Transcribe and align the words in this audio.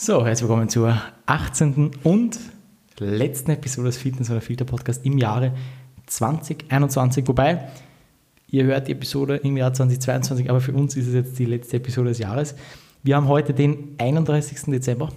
So, 0.00 0.24
herzlich 0.24 0.48
willkommen 0.48 0.68
zur 0.68 0.96
18. 1.26 1.90
und 2.04 2.38
letzten 3.00 3.50
Episode 3.50 3.88
des 3.88 3.96
Fitness 3.96 4.30
oder 4.30 4.40
Filter 4.40 4.64
Podcast 4.64 5.04
im 5.04 5.18
Jahre 5.18 5.52
2021. 6.06 7.26
Wobei, 7.26 7.68
ihr 8.46 8.62
hört 8.62 8.86
die 8.86 8.92
Episode 8.92 9.38
im 9.38 9.56
Jahr 9.56 9.72
2022, 9.72 10.48
aber 10.50 10.60
für 10.60 10.72
uns 10.72 10.94
ist 10.94 11.08
es 11.08 11.14
jetzt 11.14 11.38
die 11.40 11.46
letzte 11.46 11.78
Episode 11.78 12.10
des 12.10 12.18
Jahres. 12.18 12.54
Wir 13.02 13.16
haben 13.16 13.26
heute 13.26 13.52
den 13.52 13.96
31. 13.98 14.66
Dezember, 14.66 15.08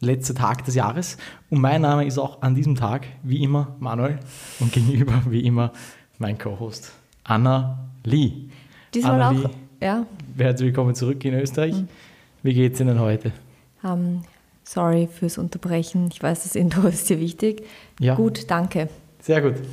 letzter 0.00 0.34
Tag 0.34 0.64
des 0.64 0.74
Jahres. 0.74 1.18
Und 1.50 1.60
mein 1.60 1.82
Name 1.82 2.06
ist 2.06 2.16
auch 2.16 2.40
an 2.40 2.54
diesem 2.54 2.76
Tag, 2.76 3.06
wie 3.22 3.42
immer, 3.42 3.76
Manuel. 3.78 4.20
Und 4.58 4.72
gegenüber, 4.72 5.20
wie 5.28 5.40
immer, 5.40 5.70
mein 6.16 6.38
Co-Host, 6.38 6.92
Anna 7.24 7.90
Lee. 8.04 8.48
Diesmal 8.94 9.20
Anna 9.20 9.28
auch, 9.28 9.44
Lee, 9.44 9.50
ja. 9.82 10.06
Herzlich 10.38 10.68
willkommen 10.68 10.94
zurück 10.94 11.22
in 11.26 11.34
Österreich. 11.34 11.74
Wie 12.42 12.54
geht 12.54 12.72
es 12.72 12.80
Ihnen 12.80 12.98
heute? 12.98 13.32
Ähm, 13.84 14.22
sorry 14.72 15.08
fürs 15.08 15.38
Unterbrechen. 15.38 16.08
Ich 16.12 16.22
weiß, 16.22 16.44
das 16.44 16.54
Intro 16.54 16.86
ist 16.88 17.08
dir 17.10 17.18
wichtig. 17.20 17.62
Ja. 17.98 18.14
Gut, 18.14 18.50
danke. 18.50 18.88
Sehr 19.20 19.40
gut. 19.42 19.54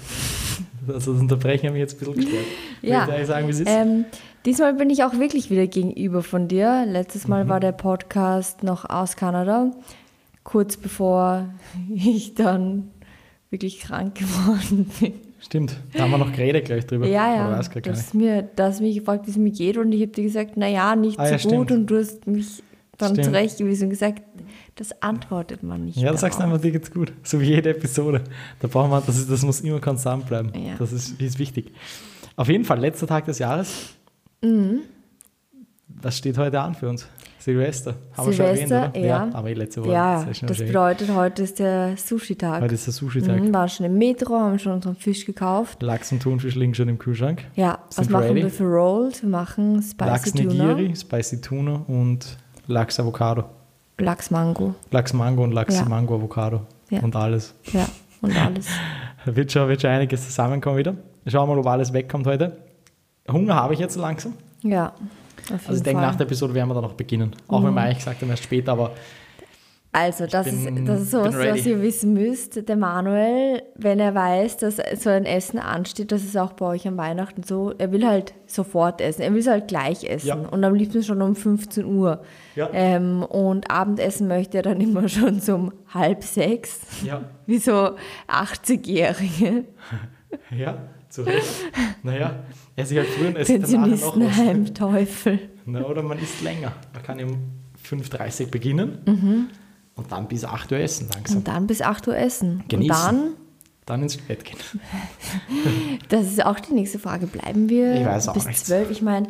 Also 0.89 1.11
das 1.11 1.21
Unterbrechen 1.21 1.67
haben 1.67 1.73
wir 1.73 1.81
jetzt 1.81 1.95
ein 1.95 1.99
bisschen 1.99 2.15
gestört. 2.15 2.45
Ja. 2.81 3.03
Eigentlich 3.03 3.27
sagen, 3.27 3.47
wie 3.47 3.51
es 3.51 3.59
ist? 3.59 3.67
Ähm, 3.69 4.05
diesmal 4.45 4.73
bin 4.73 4.89
ich 4.89 5.03
auch 5.03 5.19
wirklich 5.19 5.49
wieder 5.49 5.67
gegenüber 5.67 6.23
von 6.23 6.47
dir. 6.47 6.85
Letztes 6.87 7.27
Mal 7.27 7.43
Mhm. 7.43 7.49
war 7.49 7.59
der 7.59 7.73
Podcast 7.73 8.63
noch 8.63 8.89
aus 8.89 9.17
Kanada, 9.17 9.71
kurz 10.45 10.77
bevor 10.77 11.49
ich 11.93 12.35
dann 12.35 12.89
wirklich 13.49 13.81
krank 13.81 14.15
geworden 14.15 14.89
bin. 15.01 15.11
Stimmt, 15.39 15.75
da 15.91 16.03
haben 16.03 16.11
wir 16.11 16.19
noch 16.19 16.31
geredet 16.31 16.63
gleich 16.63 16.85
drüber. 16.87 17.05
Ja, 17.05 17.25
Oder 17.33 17.35
ja. 17.51 17.57
weiß 17.59 17.69
gar 17.69 17.81
Du 17.81 17.89
nicht. 17.89 17.99
hast, 17.99 18.13
mir, 18.13 18.43
du 18.43 18.63
hast 18.63 18.79
mich 18.79 18.95
gefragt, 18.97 19.27
wie 19.27 19.31
es 19.31 19.37
mir 19.37 19.51
geht 19.51 19.75
und 19.75 19.91
ich 19.91 20.01
habe 20.03 20.11
dir 20.13 20.23
gesagt, 20.23 20.55
naja, 20.55 20.95
nicht 20.95 21.19
Ah, 21.19 21.25
so 21.25 21.31
ja, 21.31 21.37
gut 21.37 21.41
stimmt. 21.67 21.71
und 21.71 21.87
du 21.87 21.97
hast 21.99 22.25
mich 22.27 22.63
dann 22.97 23.11
Stimmt. 23.13 23.25
zurechtgewiesen 23.25 23.85
und 23.85 23.89
gesagt, 23.91 24.23
das 24.75 25.01
antwortet 25.01 25.63
man 25.63 25.85
nicht 25.85 25.97
Ja, 25.97 26.11
du 26.11 26.17
sagst 26.17 26.39
darauf. 26.39 26.53
einfach, 26.53 26.61
dir 26.63 26.71
geht's 26.71 26.91
gut. 26.91 27.13
So 27.23 27.39
wie 27.39 27.45
jede 27.45 27.69
Episode. 27.69 28.23
Da 28.59 28.67
brauchen 28.67 28.91
wir, 28.91 29.01
das, 29.01 29.17
ist, 29.17 29.29
das 29.29 29.43
muss 29.43 29.61
immer 29.61 29.79
konstant 29.79 30.27
bleiben. 30.27 30.51
Ja. 30.55 30.75
Das 30.77 30.91
ist, 30.91 31.19
ist 31.21 31.39
wichtig. 31.39 31.71
Auf 32.35 32.49
jeden 32.49 32.65
Fall, 32.65 32.79
letzter 32.79 33.07
Tag 33.07 33.25
des 33.25 33.39
Jahres. 33.39 33.89
Mhm. 34.41 34.81
Was 35.87 36.17
steht 36.17 36.37
heute 36.37 36.59
an 36.59 36.75
für 36.75 36.89
uns? 36.89 37.07
Silvester. 37.39 37.95
Haben 38.15 38.27
wir 38.27 38.33
schon 38.33 38.45
Silvester, 38.45 38.75
erwähnt, 38.75 38.97
oder? 38.97 39.05
ja. 39.05 39.29
aber 39.31 39.49
eh 39.49 39.53
letzte 39.53 39.81
Woche. 39.81 39.91
Ja, 39.93 40.25
das 40.25 40.37
schon. 40.57 40.67
bedeutet, 40.67 41.15
heute 41.15 41.43
ist 41.43 41.59
der 41.59 41.95
Sushi-Tag. 41.95 42.61
Heute 42.61 42.73
ist 42.75 42.87
der 42.87 42.93
Sushi-Tag. 42.93 43.41
Mhm, 43.41 43.53
waren 43.53 43.69
schon 43.69 43.85
im 43.85 43.97
Metro, 43.97 44.33
haben 44.35 44.59
schon 44.59 44.73
unseren 44.73 44.97
Fisch 44.97 45.25
gekauft. 45.25 45.81
Lachs 45.81 46.11
und 46.11 46.21
Thunfisch 46.21 46.55
liegen 46.55 46.73
schon 46.75 46.89
im 46.89 46.99
Kühlschrank. 46.99 47.45
Ja, 47.55 47.79
was 47.87 47.95
Sind 47.95 48.09
machen 48.09 48.25
ready? 48.25 48.43
wir 48.43 48.49
für 48.49 48.65
Rolls? 48.65 49.21
Wir 49.21 49.29
machen 49.29 49.81
Spicy 49.81 50.09
Lachs 50.09 50.33
Tuna, 50.33 50.73
Nigiri, 50.73 50.95
Spicy 50.95 51.39
Tuna 51.39 51.85
und 51.87 52.37
Lachs 52.67 52.99
Avocado. 52.99 53.43
Lachs 53.99 54.29
Mango. 54.29 54.75
Lachs 54.91 55.13
Mango 55.13 55.43
und 55.43 55.51
Lachs 55.53 55.75
Ja. 55.75 55.85
Mango 55.85 56.15
Avocado. 56.15 56.61
Ja. 56.89 56.99
Und 57.01 57.15
alles. 57.15 57.53
Ja, 57.73 57.87
und 58.21 58.35
alles. 58.37 58.67
Wird 59.25 59.51
schon, 59.51 59.67
wird 59.67 59.81
schon 59.81 59.89
einiges 59.89 60.23
zusammenkommen 60.25 60.77
wieder. 60.77 60.93
Schauen 61.25 61.49
wir 61.49 61.55
mal, 61.55 61.59
ob 61.59 61.67
alles 61.67 61.91
wegkommt 61.91 62.25
heute. 62.27 62.55
Hunger 63.29 63.55
habe 63.55 63.73
ich 63.73 63.79
jetzt 63.81 63.97
langsam. 63.97 64.33
Ja, 64.63 64.87
auf 64.87 64.93
jeden 65.49 65.59
Also 65.67 65.73
ich 65.73 65.83
denke, 65.83 65.99
Fall. 66.01 66.09
nach 66.11 66.15
der 66.15 66.25
Episode 66.27 66.53
werden 66.53 66.69
wir 66.69 66.75
dann 66.75 66.83
noch 66.83 66.93
beginnen. 66.93 67.35
Auch 67.49 67.61
wenn 67.61 67.73
wir 67.73 67.81
eigentlich 67.81 67.97
gesagt 67.97 68.21
haben, 68.21 68.29
erst 68.29 68.43
später, 68.43 68.71
aber 68.71 68.91
Also, 69.93 70.27
das, 70.27 70.45
bin- 70.45 70.77
ist, 70.77 70.87
das 70.89 71.01
ist 71.01 71.11
sowas, 71.11 71.35
was 71.35 71.65
ihr 71.65 71.81
wissen 71.81 72.13
müsst. 72.13 72.67
Der 72.69 72.75
Manuel, 72.75 73.63
wenn 73.75 73.99
er 73.99 74.13
weiß, 74.13 74.57
dass 74.57 74.77
so 75.01 75.09
ein 75.09 75.25
Essen 75.25 75.57
ansteht, 75.59 76.11
das 76.11 76.23
ist 76.23 76.37
auch 76.37 76.53
bei 76.53 76.65
euch 76.67 76.87
an 76.87 76.97
Weihnachten 76.97 77.41
so, 77.43 77.73
er 77.77 77.91
will 77.91 78.05
halt 78.05 78.33
sofort 78.45 79.01
essen. 79.01 79.21
Er 79.23 79.31
will 79.33 79.39
es 79.39 79.47
halt 79.47 79.67
gleich 79.69 80.03
essen. 80.03 80.27
Ja. 80.27 80.35
Und 80.35 80.63
am 80.63 80.75
liebsten 80.75 81.01
schon 81.03 81.21
um 81.21 81.35
15 81.35 81.85
Uhr. 81.85 82.21
Ja. 82.55 82.69
Ähm, 82.73 83.23
und 83.23 83.71
Abendessen 83.71 84.27
möchte 84.27 84.57
er 84.57 84.63
dann 84.63 84.81
immer 84.81 85.07
schon 85.09 85.39
so 85.39 85.55
um 85.55 85.73
halb 85.93 86.23
sechs. 86.23 86.81
ja, 87.03 87.23
Wie 87.47 87.57
so 87.57 87.95
80-Jährige. 88.27 89.63
ja, 90.55 90.77
zu 91.09 91.23
Recht. 91.23 91.47
Naja, 92.03 92.43
esse 92.75 92.93
ich 92.93 92.99
halt 92.99 93.09
früher 93.09 93.29
und 93.29 93.37
esse 93.37 93.53
ich 93.55 93.61
danach 93.61 93.87
noch 93.87 93.91
was. 93.91 94.01
Pensionistenheim-Teufel. 94.13 95.39
Na, 95.65 95.83
oder 95.85 96.03
man 96.03 96.19
isst 96.19 96.41
länger. 96.43 96.73
Man 96.93 97.03
kann 97.03 97.19
um 97.23 97.37
5.30 97.83 98.45
Uhr 98.45 98.51
beginnen 98.51 99.49
und 99.97 100.11
dann 100.11 100.27
bis 100.27 100.45
8 100.45 100.71
Uhr 100.71 100.77
essen 100.79 101.09
langsam. 101.13 101.37
Und 101.39 101.47
dann 101.47 101.67
bis 101.67 101.81
8 101.81 102.07
Uhr 102.07 102.15
essen. 102.17 102.63
Genießen. 102.69 103.09
Und 103.09 103.25
dann, 103.25 103.33
Dann 103.85 104.03
ins 104.03 104.17
Bett 104.17 104.45
gehen. 104.45 104.57
das 106.09 106.27
ist 106.27 106.45
auch 106.45 106.59
die 106.59 106.73
nächste 106.73 106.99
Frage, 106.99 107.27
bleiben 107.27 107.69
wir 107.69 107.93
bis 108.33 108.45
nicht. 108.45 108.65
12? 108.65 108.91
Ich 108.91 109.01
meine, 109.01 109.27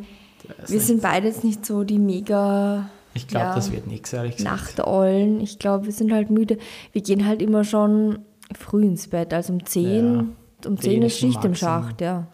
wir 0.68 0.76
nicht. 0.78 0.86
sind 0.86 1.02
beide 1.02 1.28
jetzt 1.28 1.44
nicht 1.44 1.66
so 1.66 1.84
die 1.84 2.00
mega 2.00 2.90
Ich 3.14 3.28
glaube, 3.28 3.46
Ja. 3.48 3.56
das 3.56 3.72
wird 3.72 3.88
nichts, 3.88 4.14
ehrlich 4.14 4.38
gesagt. 4.38 4.56
Nachteulen. 4.78 5.42
Ich 5.42 5.60
glaube, 5.60 5.86
wir 5.86 5.94
sind 5.94 6.12
halt 6.12 6.30
müde. 6.30 6.58
Wir 6.92 7.02
gehen 7.02 7.26
halt 7.26 7.42
immer 7.42 7.64
schon 7.64 8.20
früh 8.58 8.84
ins 8.86 9.08
Bett, 9.08 9.34
also 9.34 9.54
um 9.54 9.66
10. 9.66 10.36
Um 10.66 10.80
10 10.80 11.02
ist 11.04 11.18
Schicht 11.20 11.44
im. 11.46 11.54
Schacht, 11.56 12.02
ja. 12.02 12.28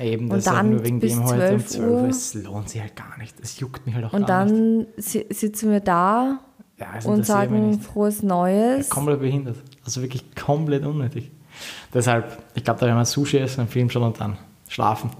Eben, 0.00 0.24
Und 0.30 0.36
das 0.38 0.48
auch 0.48 0.52
dann 0.52 0.70
nur 0.70 0.84
wegen 0.84 1.00
bis 1.00 1.12
dem 1.14 1.24
heute 1.24 1.54
um 1.54 1.60
12 1.60 1.66
12 1.68 1.90
Uhr. 2.02 2.08
Es 2.08 2.34
lohnt 2.34 2.68
sich 2.68 2.80
halt 2.82 2.96
gar 2.96 3.16
nicht. 3.18 3.34
Es 3.40 3.58
juckt 3.60 3.86
mich 3.86 3.94
halt 3.94 4.04
auch 4.04 4.12
Und 4.12 4.26
gar 4.26 4.44
nicht. 4.44 4.54
dann 4.54 4.86
si- 4.96 5.26
sitzen 5.30 5.70
wir 5.70 5.80
da 5.80 6.40
Ja, 6.78 6.88
und 7.08 7.24
sagen 7.24 7.80
frohes 7.80 8.22
Neues. 8.22 8.90
Komplett 8.90 9.20
behindert. 9.20 9.56
Also 9.84 10.02
wirklich 10.02 10.34
komplett 10.34 10.84
unnötig. 10.84 11.30
Deshalb, 11.94 12.38
ich 12.54 12.64
glaube, 12.64 12.80
da 12.80 12.86
werden 12.86 12.98
wir 12.98 13.04
Sushi 13.06 13.38
essen, 13.38 13.60
einen 13.60 13.68
Film 13.70 13.88
schauen 13.88 14.02
und 14.02 14.20
dann 14.20 14.36
schlafen. 14.68 15.10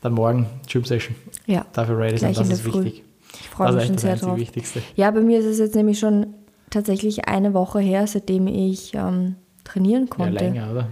Dann 0.00 0.12
morgen 0.14 0.46
Tube 0.68 0.86
Session. 0.86 1.14
Ja, 1.46 1.64
Dafür 1.72 1.98
ready 1.98 2.18
sein, 2.18 2.34
das 2.34 2.48
ist 2.50 2.62
Früh. 2.62 2.84
wichtig. 2.84 3.04
ich 3.40 3.48
freue 3.48 3.72
mich 3.72 3.86
schon 3.86 3.98
sehr 3.98 4.16
drauf. 4.16 4.36
Wichtigste. 4.36 4.82
Ja, 4.96 5.10
bei 5.12 5.20
mir 5.20 5.38
ist 5.38 5.46
es 5.46 5.58
jetzt 5.58 5.76
nämlich 5.76 5.98
schon 6.00 6.26
tatsächlich 6.70 7.28
eine 7.28 7.54
Woche 7.54 7.78
her, 7.78 8.06
seitdem 8.08 8.48
ich 8.48 8.92
ähm, 8.94 9.36
trainieren 9.62 10.04
Ja, 10.04 10.10
konnte. 10.16 10.44
länger, 10.44 10.70
oder? 10.72 10.88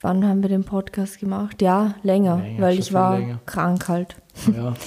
Wann 0.00 0.26
haben 0.26 0.42
wir 0.42 0.48
den 0.48 0.64
Podcast 0.64 1.20
gemacht? 1.20 1.62
Ja, 1.62 1.94
länger, 2.02 2.38
Länger, 2.38 2.60
weil 2.60 2.72
schon 2.74 2.82
ich 2.82 2.92
war 2.92 3.18
länger. 3.20 3.40
krank 3.46 3.88
halt. 3.88 4.16
Ja. 4.52 4.74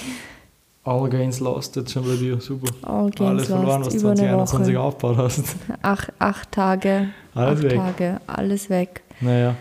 All 0.86 1.08
gains 1.10 1.40
lost, 1.40 1.74
jetzt 1.74 1.90
schon 1.92 2.04
bei 2.04 2.14
dir. 2.14 2.40
Super. 2.40 2.72
All 2.82 3.10
gains 3.10 3.20
Alles 3.20 3.46
verloren, 3.48 3.80
was 3.84 3.92
eine 3.92 4.00
2021 4.00 4.74
Woche. 4.76 4.80
aufgebaut 4.84 5.16
hast. 5.16 5.44
Acht, 5.82 6.12
acht 6.20 6.52
Tage, 6.52 7.08
Alles 7.34 7.58
acht 7.58 7.64
weg. 7.64 7.74
Tage, 7.76 8.20
alles 8.28 8.70
weg. 8.70 9.02
Naja, 9.20 9.56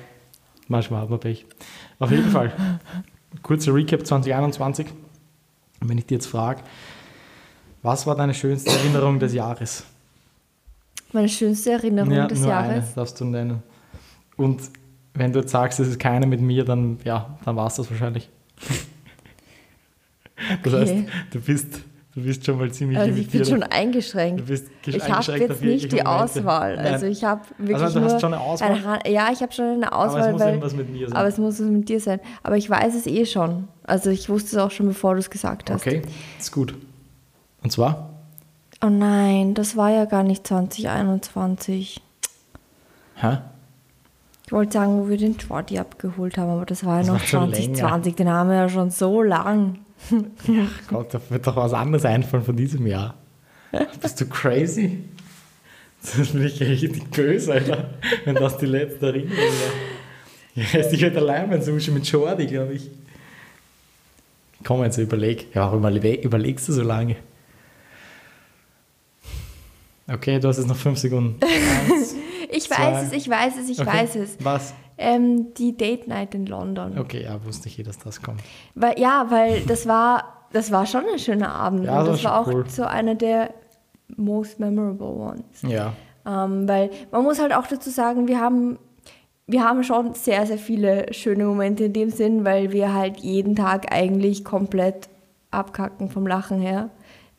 manchmal 0.68 1.02
hat 1.02 1.10
man 1.10 1.20
Pech. 1.20 1.46
Auf 1.98 2.12
jeden 2.12 2.30
Fall, 2.30 2.54
kurzer 3.42 3.74
Recap 3.74 4.06
2021. 4.06 4.86
Und 5.82 5.90
wenn 5.90 5.98
ich 5.98 6.06
dir 6.06 6.16
jetzt 6.16 6.28
frage, 6.28 6.62
was 7.82 8.06
war 8.06 8.16
deine 8.16 8.34
schönste 8.36 8.70
Erinnerung 8.72 9.18
des 9.20 9.34
Jahres? 9.34 9.84
Meine 11.12 11.30
schönste 11.30 11.72
Erinnerung 11.72 12.12
ja, 12.12 12.28
des 12.28 12.40
nur 12.40 12.50
Jahres. 12.50 12.70
eine 12.70 12.86
darfst 12.96 13.20
du 13.20 13.26
nennen. 13.26 13.64
Und 14.38 14.62
wenn 15.16 15.34
du 15.34 15.40
jetzt 15.40 15.52
sagst, 15.52 15.80
es 15.80 15.88
ist 15.88 16.00
keine 16.00 16.28
mit 16.28 16.42
mir, 16.42 16.66
dann 16.66 17.00
ja, 17.04 17.36
dann 17.46 17.56
war 17.56 17.66
es 17.66 17.76
das 17.76 17.90
wahrscheinlich. 17.90 18.30
Das 20.64 20.74
heißt, 20.74 20.94
du 21.32 21.40
bist, 21.42 21.68
du 22.16 22.22
bist 22.22 22.46
schon 22.46 22.58
mal 22.58 22.72
ziemlich 22.72 22.98
Also 22.98 23.10
ich 23.12 23.16
bin 23.30 23.42
limitiert. 23.42 23.48
schon 23.48 23.60
Du 23.62 23.72
eingeschränkt. 23.72 24.46
bist 24.46 24.68
Ich 24.86 25.10
habe 25.10 25.32
jetzt 25.38 25.62
nicht 25.62 25.92
die 25.92 25.98
Momente. 25.98 26.10
Auswahl. 26.10 26.76
Nein. 26.76 26.86
Also 26.94 27.06
ich 27.08 27.24
habe 27.24 27.42
wirklich 27.58 27.78
Also 27.82 28.00
du 28.00 28.06
nur 28.06 28.14
hast 28.14 28.22
schon 28.22 28.34
eine 28.34 28.42
Auswahl? 28.42 28.72
eine 29.04 29.12
ja, 29.14 29.30
ich 29.32 29.42
habe 29.42 29.52
schon 29.52 29.66
eine 29.66 29.92
Aber 29.92 30.06
Auswahl, 30.06 30.28
es 30.28 30.32
muss 30.62 30.72
weil, 30.72 30.78
mit 30.78 30.90
mir 30.92 31.08
sein. 31.10 31.18
aber 31.18 31.28
es 31.28 31.38
muss 31.38 31.60
was 31.60 31.68
mit 31.68 31.90
dir 31.90 32.00
sein. 32.00 32.20
Aber 32.44 32.58
ich 32.58 32.70
weiß 32.70 32.96
es 32.96 33.06
eh 33.08 33.26
schon. 33.26 33.68
Also 33.84 34.10
ich 34.10 34.30
wusste 34.30 34.56
es 34.56 34.62
auch 34.62 34.72
schon, 34.72 34.88
bevor 34.88 35.14
du 35.14 35.20
es 35.20 35.30
gesagt 35.30 35.70
hast. 35.70 35.82
Okay, 35.86 36.02
ist 36.40 36.52
gut. 36.52 36.76
Und 37.64 37.72
zwar? 37.72 38.10
Oh 38.84 38.90
nein, 38.90 39.54
das 39.54 39.76
war 39.78 39.90
ja 39.90 40.06
gar 40.06 40.24
nicht 40.24 40.46
2021. 40.46 42.02
Hä? 43.16 43.38
Ich 44.46 44.52
wollte 44.52 44.74
sagen, 44.74 45.00
wo 45.00 45.10
wir 45.10 45.18
den 45.18 45.36
Jordi 45.38 45.80
abgeholt 45.80 46.38
haben, 46.38 46.52
aber 46.52 46.66
das 46.66 46.86
war 46.86 46.96
ja 46.96 47.00
Das 47.00 47.08
noch 47.08 47.14
war 47.16 47.22
schon 47.22 47.54
2020. 47.54 48.16
Den 48.16 48.30
haben 48.30 48.50
wir 48.50 48.58
ja 48.58 48.70
schon 48.70 48.92
so 48.92 49.24
lang. 49.24 49.80
Gott, 50.90 51.14
da 51.14 51.22
wird 51.30 51.48
doch 51.48 51.56
was 51.56 51.74
anderes 51.74 52.06
einfallen 52.06 52.44
von 52.44 52.56
diesem 52.56 52.86
Jahr. 52.86 53.16
Bist 54.02 54.22
du 54.22 54.26
crazy? 54.28 55.00
Das 56.02 56.30
bin 56.30 56.46
ich 56.46 56.60
richtig 56.62 57.10
böse, 57.10 57.54
Alter. 57.54 57.90
Wenn 58.26 58.36
das 58.36 58.58
die 58.58 58.68
letzte 58.68 59.08
Erinnerung 59.08 59.38
war. 59.38 59.74
Ich 60.64 60.74
esse 60.74 60.92
dich 60.92 61.04
halt 61.04 61.18
allein 61.18 61.50
mein 61.50 61.62
Sushi 61.62 61.92
mit 61.92 62.06
Jordi, 62.10 62.46
glaube 62.46 62.74
ich. 62.74 62.90
Komm, 64.64 64.84
jetzt 64.84 64.98
überleg. 64.98 65.48
Ja, 65.56 65.62
warum 65.64 65.84
überle- 65.84 66.22
überlegst 66.22 66.68
du 66.70 66.74
so 66.74 66.84
lange? 66.84 67.16
Okay, 70.08 70.40
du 70.40 70.48
hast 70.48 70.58
jetzt 70.58 70.68
noch 70.68 70.76
fünf 70.78 71.00
Sekunden. 71.00 71.40
Eins, 71.92 72.16
Ich 72.56 72.70
weiß 72.70 73.08
es, 73.08 73.12
ich 73.12 73.30
weiß 73.30 73.58
es, 73.58 73.70
ich 73.70 73.80
okay. 73.80 73.94
weiß 73.94 74.16
es. 74.16 74.38
Was? 74.44 74.74
Ähm, 74.98 75.54
die 75.56 75.76
Date 75.76 76.08
Night 76.08 76.34
in 76.36 76.46
London. 76.46 76.98
Okay, 76.98 77.24
ja, 77.24 77.44
wusste 77.44 77.68
ich 77.68 77.80
eh, 77.80 77.84
dass 77.84 77.98
das 77.98 78.22
kommt. 78.22 78.42
Weil, 78.76 78.98
ja, 78.98 79.26
weil 79.30 79.62
das 79.62 79.88
war, 79.88 80.48
das 80.54 80.72
war 80.72 80.86
schon 80.86 81.04
ein 81.12 81.20
schöner 81.20 81.54
Abend. 81.54 81.86
Ja, 81.86 82.00
und 82.00 82.08
das 82.08 82.22
das 82.22 82.24
war 82.24 82.40
auch 82.40 82.48
cool. 82.48 82.66
so 82.70 82.84
einer 82.84 83.16
der 83.16 83.54
most 84.16 84.60
memorable 84.60 85.08
ones. 85.08 85.62
Ja. 85.64 85.94
Ähm, 86.26 86.68
weil 86.68 86.90
man 87.12 87.24
muss 87.24 87.40
halt 87.40 87.54
auch 87.54 87.68
dazu 87.68 87.90
sagen, 87.90 88.28
wir 88.28 88.40
haben, 88.40 88.80
wir 89.48 89.64
haben 89.64 89.84
schon 89.84 90.14
sehr, 90.14 90.46
sehr 90.46 90.58
viele 90.58 91.14
schöne 91.14 91.46
Momente 91.46 91.86
in 91.86 91.94
dem 91.94 92.10
Sinn, 92.10 92.46
weil 92.46 92.72
wir 92.72 92.94
halt 92.94 93.18
jeden 93.18 93.56
Tag 93.56 93.92
eigentlich 93.94 94.46
komplett 94.46 95.10
abkacken 95.52 96.10
vom 96.10 96.26
Lachen 96.26 96.60
her. 96.60 96.90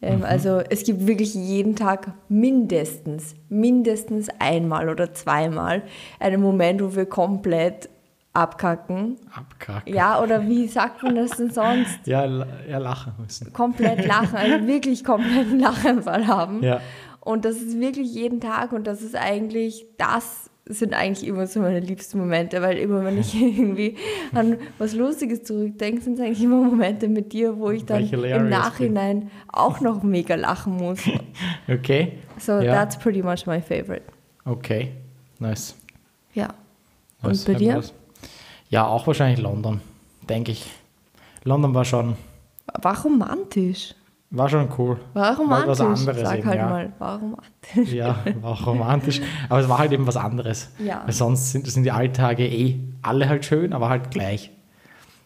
Ähm, 0.03 0.23
Also 0.25 0.61
es 0.71 0.85
gibt 0.85 1.07
wirklich 1.07 1.35
jeden 1.35 1.75
Tag 1.77 2.13
mindestens, 2.29 3.35
mindestens 3.49 4.29
einmal 4.39 4.89
oder 4.89 5.15
zweimal 5.15 5.83
einen 6.21 6.41
Moment, 6.43 6.83
wo 6.83 6.95
wir 6.95 7.07
komplett 7.07 7.89
abkacken. 8.33 9.17
Abkacken. 9.35 9.95
Ja, 9.95 10.21
oder 10.23 10.47
wie 10.47 10.67
sagt 10.69 11.03
man 11.03 11.17
das 11.17 11.31
denn 11.39 11.51
sonst? 11.51 12.07
Ja, 12.07 12.27
ja, 12.69 12.79
lachen 12.79 13.15
müssen. 13.19 13.53
Komplett 13.53 14.05
lachen, 14.07 14.37
also 14.37 14.67
wirklich 14.67 15.03
komplett 15.05 15.49
einen 15.49 15.61
Lachanfall 15.61 16.27
haben. 16.27 16.63
Ja. 16.63 16.81
Und 17.21 17.45
das 17.45 17.57
ist 17.57 17.81
wirklich 17.81 18.15
jeden 18.15 18.41
Tag 18.41 18.73
und 18.73 18.87
das 18.87 19.03
ist 19.03 19.17
eigentlich, 19.17 19.87
das 19.99 20.46
sind 20.69 20.95
eigentlich 20.95 21.27
immer 21.27 21.47
so 21.47 21.61
meine 21.61 21.81
liebsten 21.81 22.19
Momente, 22.19 22.61
weil 22.61 22.77
immer 22.79 23.05
wenn 23.05 23.19
ich 23.19 23.35
irgendwie 23.41 23.97
an 24.35 24.59
was 24.79 24.95
Lustiges 24.95 25.45
zurückdenke, 25.45 26.03
sind 26.03 26.15
es 26.15 26.21
eigentlich 26.21 26.43
immer 26.43 26.63
Momente 26.63 27.09
mit 27.09 27.33
dir, 27.33 27.59
wo 27.59 27.71
ich 27.71 27.85
dann 27.85 28.03
im 28.05 28.49
Nachhinein 28.49 29.31
auch 29.49 29.81
noch 29.81 30.03
mega 30.03 30.35
lachen 30.35 30.77
muss. 30.77 31.01
Okay. 31.69 32.13
So 32.39 32.61
Ja. 32.61 32.73
that's 32.73 32.97
pretty 32.99 33.23
much 33.23 33.47
my 33.47 33.61
favorite. 33.61 34.03
Okay. 34.45 34.93
Nice. 35.41 35.75
Ja. 36.35 36.55
nice. 37.23 37.45
bei 37.45 37.55
Hat 37.55 37.61
dir? 37.61 37.83
Ja, 38.69 38.87
auch 38.87 39.07
wahrscheinlich 39.07 39.41
London, 39.41 39.81
denke 40.29 40.53
ich. 40.53 40.71
London 41.45 41.75
war 41.75 41.85
schon, 41.85 42.17
War 42.83 43.03
romantisch. 43.03 43.95
War 44.37 44.49
schon 44.49 44.69
cool. 44.79 44.99
War 45.15 45.23
War 45.38 45.67
was 45.67 45.81
romantisch. 45.81 45.81
anderes 46.09 46.21
Sag 46.29 46.38
eben, 46.38 46.49
halt 46.49 46.59
ja. 46.59 46.69
mal, 46.69 46.93
war 46.99 47.19
romantisch. 47.21 47.93
Ja, 47.93 48.17
war 48.41 48.50
auch 48.53 48.67
romantisch. 48.67 49.21
Aber 49.49 49.61
es 49.61 49.69
war 49.69 49.79
halt 49.79 49.93
eben 49.93 50.06
was 50.06 50.17
anderes. 50.17 50.71
Ja. 50.79 51.03
Weil 51.05 51.12
sonst 51.12 51.53
sind, 51.53 51.67
sind 51.67 51.85
die 51.85 51.91
Alltage 51.93 52.47
eh 52.47 52.79
alle 53.03 53.29
halt 53.29 53.44
schön, 53.44 53.73
aber 53.73 53.88
halt 53.88 54.11
gleich. 54.11 54.50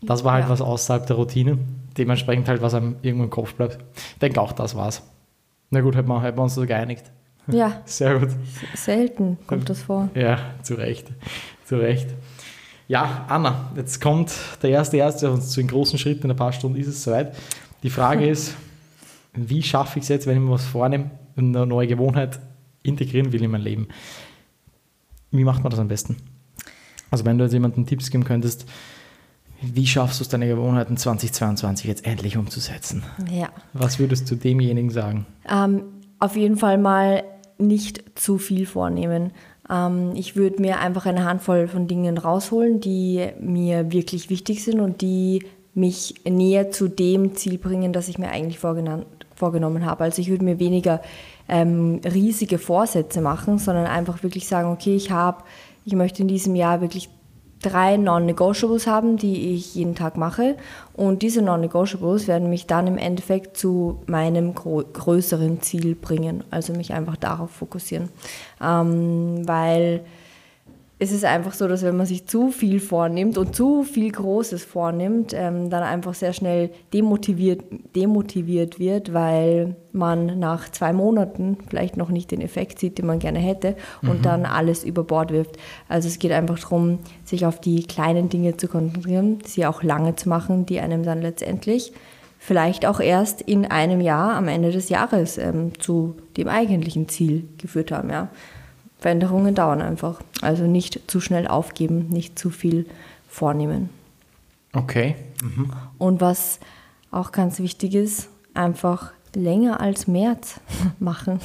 Das 0.02 0.24
war 0.24 0.32
halt 0.34 0.44
Ja. 0.44 0.50
was 0.50 0.60
außerhalb 0.60 1.06
der 1.06 1.16
Routine. 1.16 1.58
Dementsprechend 1.98 2.48
halt, 2.48 2.62
was 2.62 2.74
einem 2.74 2.96
irgendwo 3.02 3.24
im 3.24 3.30
Kopf 3.30 3.54
bleibt. 3.54 3.78
Ich 3.96 4.18
denke 4.18 4.40
auch, 4.40 4.52
das 4.52 4.74
war's. 4.76 5.02
Na 5.70 5.80
gut, 5.80 5.94
hätten 5.96 6.08
wir, 6.08 6.22
hätten 6.22 6.38
wir 6.38 6.42
uns 6.42 6.54
so 6.54 6.64
geeinigt. 6.66 7.10
Ja, 7.46 7.80
Sehr 7.84 8.18
gut. 8.18 8.30
selten 8.74 9.38
kommt 9.46 9.68
das 9.68 9.82
vor. 9.82 10.08
Ja, 10.14 10.38
zu 10.62 10.74
Recht. 10.74 11.08
Zu 11.64 11.76
Recht. 11.76 12.08
Ja, 12.88 13.24
Anna, 13.28 13.70
jetzt 13.76 14.00
kommt 14.00 14.32
der 14.62 14.70
erste 14.70 14.96
Erste 14.96 15.30
und 15.30 15.42
zu 15.42 15.60
den 15.60 15.68
großen 15.68 15.98
Schritten 15.98 16.24
in 16.24 16.30
ein 16.32 16.36
paar 16.36 16.52
Stunden 16.52 16.76
ist 16.78 16.88
es 16.88 17.02
soweit. 17.04 17.36
Die 17.82 17.90
Frage 17.90 18.26
ist, 18.28 18.54
wie 19.32 19.62
schaffe 19.62 19.98
ich 19.98 20.04
es 20.04 20.08
jetzt, 20.08 20.26
wenn 20.26 20.36
ich 20.36 20.42
mir 20.42 20.50
was 20.50 20.64
vornehme 20.64 21.10
und 21.36 21.54
eine 21.54 21.66
neue 21.66 21.86
Gewohnheit 21.86 22.40
integrieren 22.82 23.32
will 23.32 23.42
in 23.42 23.50
mein 23.50 23.62
Leben? 23.62 23.88
Wie 25.30 25.44
macht 25.44 25.62
man 25.62 25.70
das 25.70 25.78
am 25.78 25.88
besten? 25.88 26.16
Also 27.10 27.24
wenn 27.24 27.38
du 27.38 27.44
jetzt 27.44 27.52
jemandem 27.52 27.86
Tipps 27.86 28.10
geben 28.10 28.24
könntest, 28.24 28.66
wie 29.62 29.86
schaffst 29.86 30.20
du 30.20 30.24
es, 30.24 30.28
deine 30.28 30.48
Gewohnheiten 30.48 30.96
2022 30.96 31.86
jetzt 31.86 32.06
endlich 32.06 32.36
umzusetzen? 32.36 33.02
Ja. 33.30 33.50
Was 33.72 33.98
würdest 33.98 34.30
du 34.30 34.34
demjenigen 34.34 34.90
sagen? 34.90 35.26
Ähm, 35.48 35.82
auf 36.18 36.36
jeden 36.36 36.56
Fall 36.56 36.78
mal 36.78 37.24
nicht 37.58 38.18
zu 38.18 38.38
viel 38.38 38.64
vornehmen. 38.64 39.32
Ähm, 39.68 40.12
ich 40.14 40.34
würde 40.34 40.62
mir 40.62 40.80
einfach 40.80 41.04
eine 41.04 41.24
Handvoll 41.24 41.68
von 41.68 41.86
Dingen 41.86 42.16
rausholen, 42.16 42.80
die 42.80 43.28
mir 43.38 43.92
wirklich 43.92 44.30
wichtig 44.30 44.64
sind 44.64 44.80
und 44.80 45.02
die 45.02 45.44
mich 45.74 46.14
näher 46.24 46.70
zu 46.70 46.88
dem 46.88 47.34
Ziel 47.36 47.58
bringen, 47.58 47.92
das 47.92 48.08
ich 48.08 48.18
mir 48.18 48.30
eigentlich 48.30 48.58
vorgenan- 48.58 49.04
vorgenommen 49.40 49.84
habe. 49.84 50.04
Also 50.04 50.22
ich 50.22 50.30
würde 50.30 50.44
mir 50.44 50.60
weniger 50.60 51.00
ähm, 51.48 52.00
riesige 52.04 52.58
Vorsätze 52.58 53.20
machen, 53.20 53.58
sondern 53.58 53.86
einfach 53.86 54.22
wirklich 54.22 54.46
sagen, 54.46 54.70
okay, 54.70 54.94
ich 54.94 55.10
habe, 55.10 55.42
ich 55.84 55.94
möchte 55.94 56.22
in 56.22 56.28
diesem 56.28 56.54
Jahr 56.54 56.80
wirklich 56.80 57.08
drei 57.62 57.96
Non-Negotiables 57.96 58.86
haben, 58.86 59.16
die 59.16 59.54
ich 59.54 59.74
jeden 59.74 59.94
Tag 59.94 60.16
mache. 60.16 60.56
Und 60.94 61.22
diese 61.22 61.42
Non-Negotiables 61.42 62.28
werden 62.28 62.48
mich 62.48 62.66
dann 62.66 62.86
im 62.86 62.98
Endeffekt 62.98 63.56
zu 63.56 64.02
meinem 64.06 64.54
größeren 64.54 65.60
Ziel 65.60 65.94
bringen. 65.94 66.44
Also 66.50 66.72
mich 66.72 66.92
einfach 66.92 67.16
darauf 67.16 67.50
fokussieren. 67.50 68.08
Ähm, 68.62 69.46
weil 69.46 70.02
es 71.02 71.12
ist 71.12 71.24
einfach 71.24 71.54
so, 71.54 71.66
dass 71.66 71.82
wenn 71.82 71.96
man 71.96 72.04
sich 72.04 72.26
zu 72.26 72.50
viel 72.50 72.78
vornimmt 72.78 73.38
und 73.38 73.56
zu 73.56 73.84
viel 73.84 74.12
Großes 74.12 74.64
vornimmt, 74.64 75.32
ähm, 75.34 75.70
dann 75.70 75.82
einfach 75.82 76.12
sehr 76.12 76.34
schnell 76.34 76.68
demotiviert, 76.92 77.62
demotiviert 77.96 78.78
wird, 78.78 79.14
weil 79.14 79.76
man 79.92 80.38
nach 80.38 80.68
zwei 80.68 80.92
Monaten 80.92 81.56
vielleicht 81.70 81.96
noch 81.96 82.10
nicht 82.10 82.30
den 82.30 82.42
Effekt 82.42 82.78
sieht, 82.78 82.98
den 82.98 83.06
man 83.06 83.18
gerne 83.18 83.38
hätte 83.38 83.76
und 84.02 84.26
dann 84.26 84.44
alles 84.44 84.84
über 84.84 85.02
Bord 85.02 85.32
wirft. 85.32 85.56
Also 85.88 86.06
es 86.06 86.18
geht 86.18 86.32
einfach 86.32 86.58
darum, 86.58 86.98
sich 87.24 87.46
auf 87.46 87.58
die 87.60 87.84
kleinen 87.84 88.28
Dinge 88.28 88.58
zu 88.58 88.68
konzentrieren, 88.68 89.38
sie 89.46 89.64
auch 89.64 89.82
lange 89.82 90.16
zu 90.16 90.28
machen, 90.28 90.66
die 90.66 90.80
einem 90.80 91.02
dann 91.02 91.22
letztendlich 91.22 91.94
vielleicht 92.38 92.84
auch 92.84 93.00
erst 93.00 93.40
in 93.40 93.64
einem 93.64 94.02
Jahr 94.02 94.36
am 94.36 94.48
Ende 94.48 94.70
des 94.70 94.90
Jahres 94.90 95.38
ähm, 95.38 95.72
zu 95.78 96.16
dem 96.36 96.48
eigentlichen 96.48 97.08
Ziel 97.08 97.48
geführt 97.56 97.90
haben. 97.90 98.10
Ja. 98.10 98.28
Veränderungen 99.00 99.54
dauern 99.54 99.80
einfach. 99.82 100.20
Also 100.42 100.64
nicht 100.66 101.10
zu 101.10 101.20
schnell 101.20 101.46
aufgeben, 101.48 102.08
nicht 102.08 102.38
zu 102.38 102.50
viel 102.50 102.86
vornehmen. 103.28 103.88
Okay. 104.72 105.16
Und 105.98 106.20
was 106.20 106.60
auch 107.10 107.32
ganz 107.32 107.58
wichtig 107.58 107.94
ist, 107.94 108.28
einfach 108.54 109.12
länger 109.34 109.80
als 109.80 110.06
März 110.06 110.60
machen. 110.98 111.40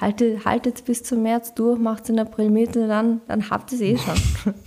Haltet, 0.00 0.44
haltet 0.44 0.84
bis 0.84 1.02
zum 1.02 1.22
März 1.22 1.54
durch, 1.54 1.78
macht 1.78 2.04
es 2.04 2.10
in 2.10 2.18
April 2.18 2.50
mit 2.50 2.76
und 2.76 2.88
dann, 2.88 3.20
dann 3.28 3.50
habt 3.50 3.72
ihr 3.72 3.76
es 3.76 3.82
eh 3.82 3.98
schon. 3.98 4.54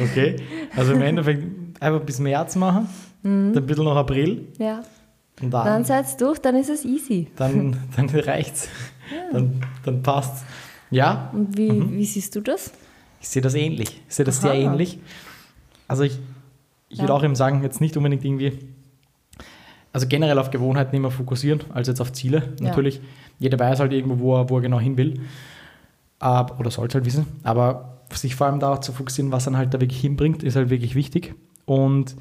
Okay. 0.00 0.36
Also 0.74 0.92
im 0.92 1.02
Endeffekt 1.02 1.80
einfach 1.80 2.00
bis 2.00 2.18
März 2.18 2.56
machen, 2.56 2.88
dann 3.22 3.56
ein 3.56 3.66
bisschen 3.66 3.84
noch 3.84 3.96
April 3.96 4.46
Ja. 4.58 4.82
und 5.40 5.50
Dann 5.52 5.64
dann, 5.64 5.84
seid 5.84 6.06
ihr 6.12 6.16
durch, 6.18 6.38
dann 6.40 6.56
ist 6.56 6.70
es 6.70 6.84
easy. 6.84 7.28
dann, 7.36 7.76
dann 7.96 8.08
reicht's. 8.10 8.68
Dann, 9.32 9.60
dann 9.84 10.02
passt's. 10.02 10.42
Ja, 10.90 11.30
Und 11.32 11.56
wie, 11.56 11.90
wie 11.96 12.04
siehst 12.04 12.34
du 12.36 12.40
das? 12.40 12.72
ich 13.20 13.28
sehe 13.28 13.42
das 13.42 13.54
ähnlich. 13.54 14.00
Ich 14.08 14.14
sehe 14.14 14.24
das 14.24 14.38
Aha. 14.44 14.48
sehr 14.52 14.60
ähnlich. 14.60 14.98
Also 15.88 16.04
ich, 16.04 16.18
ich 16.88 16.98
würde 16.98 17.12
Ja. 17.12 17.18
auch 17.18 17.24
eben 17.24 17.34
sagen, 17.34 17.62
jetzt 17.62 17.80
nicht 17.80 17.96
unbedingt 17.96 18.24
irgendwie, 18.24 18.58
also 19.92 20.06
generell 20.06 20.38
auf 20.38 20.50
Gewohnheiten 20.50 20.94
immer 20.94 21.10
fokussieren, 21.10 21.60
als 21.74 21.88
jetzt 21.88 22.00
auf 22.00 22.12
Ziele. 22.12 22.52
Ja. 22.60 22.68
Natürlich, 22.68 23.00
jeder 23.38 23.58
weiß 23.58 23.80
halt 23.80 23.92
irgendwo, 23.92 24.18
wo 24.20 24.36
er, 24.36 24.48
wo 24.50 24.56
er 24.58 24.62
genau 24.62 24.78
hin 24.78 24.96
will. 24.96 25.20
Aber, 26.18 26.60
oder 26.60 26.70
sollte 26.70 26.94
halt 26.98 27.04
wissen. 27.04 27.26
Aber 27.42 27.98
sich 28.12 28.36
vor 28.36 28.46
allem 28.46 28.60
darauf 28.60 28.80
zu 28.80 28.92
fokussieren, 28.92 29.32
was 29.32 29.44
dann 29.44 29.56
halt 29.56 29.74
da 29.74 29.80
wirklich 29.80 30.00
hinbringt, 30.00 30.42
ist 30.44 30.54
halt 30.56 30.70
wirklich 30.70 30.94
wichtig. 30.94 31.34
Und 31.64 32.14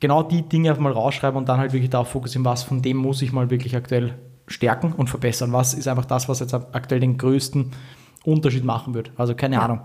genau 0.00 0.22
die 0.22 0.42
Dinge 0.42 0.70
einfach 0.70 0.82
mal 0.82 0.92
rausschreiben 0.92 1.36
und 1.36 1.48
dann 1.48 1.58
halt 1.58 1.72
wirklich 1.72 1.90
darauf 1.90 2.08
fokussieren, 2.08 2.44
was 2.44 2.62
von 2.62 2.80
dem 2.80 2.96
muss 2.96 3.20
ich 3.20 3.32
mal 3.32 3.50
wirklich 3.50 3.76
aktuell 3.76 4.14
stärken 4.50 4.92
und 4.92 5.08
verbessern. 5.08 5.52
Was 5.52 5.74
ist 5.74 5.88
einfach 5.88 6.04
das, 6.04 6.28
was 6.28 6.40
jetzt 6.40 6.52
aktuell 6.54 7.00
den 7.00 7.16
größten 7.16 7.70
Unterschied 8.24 8.64
machen 8.64 8.92
wird. 8.92 9.12
Also 9.16 9.34
keine 9.34 9.54
Ja. 9.56 9.62
Ahnung. 9.62 9.80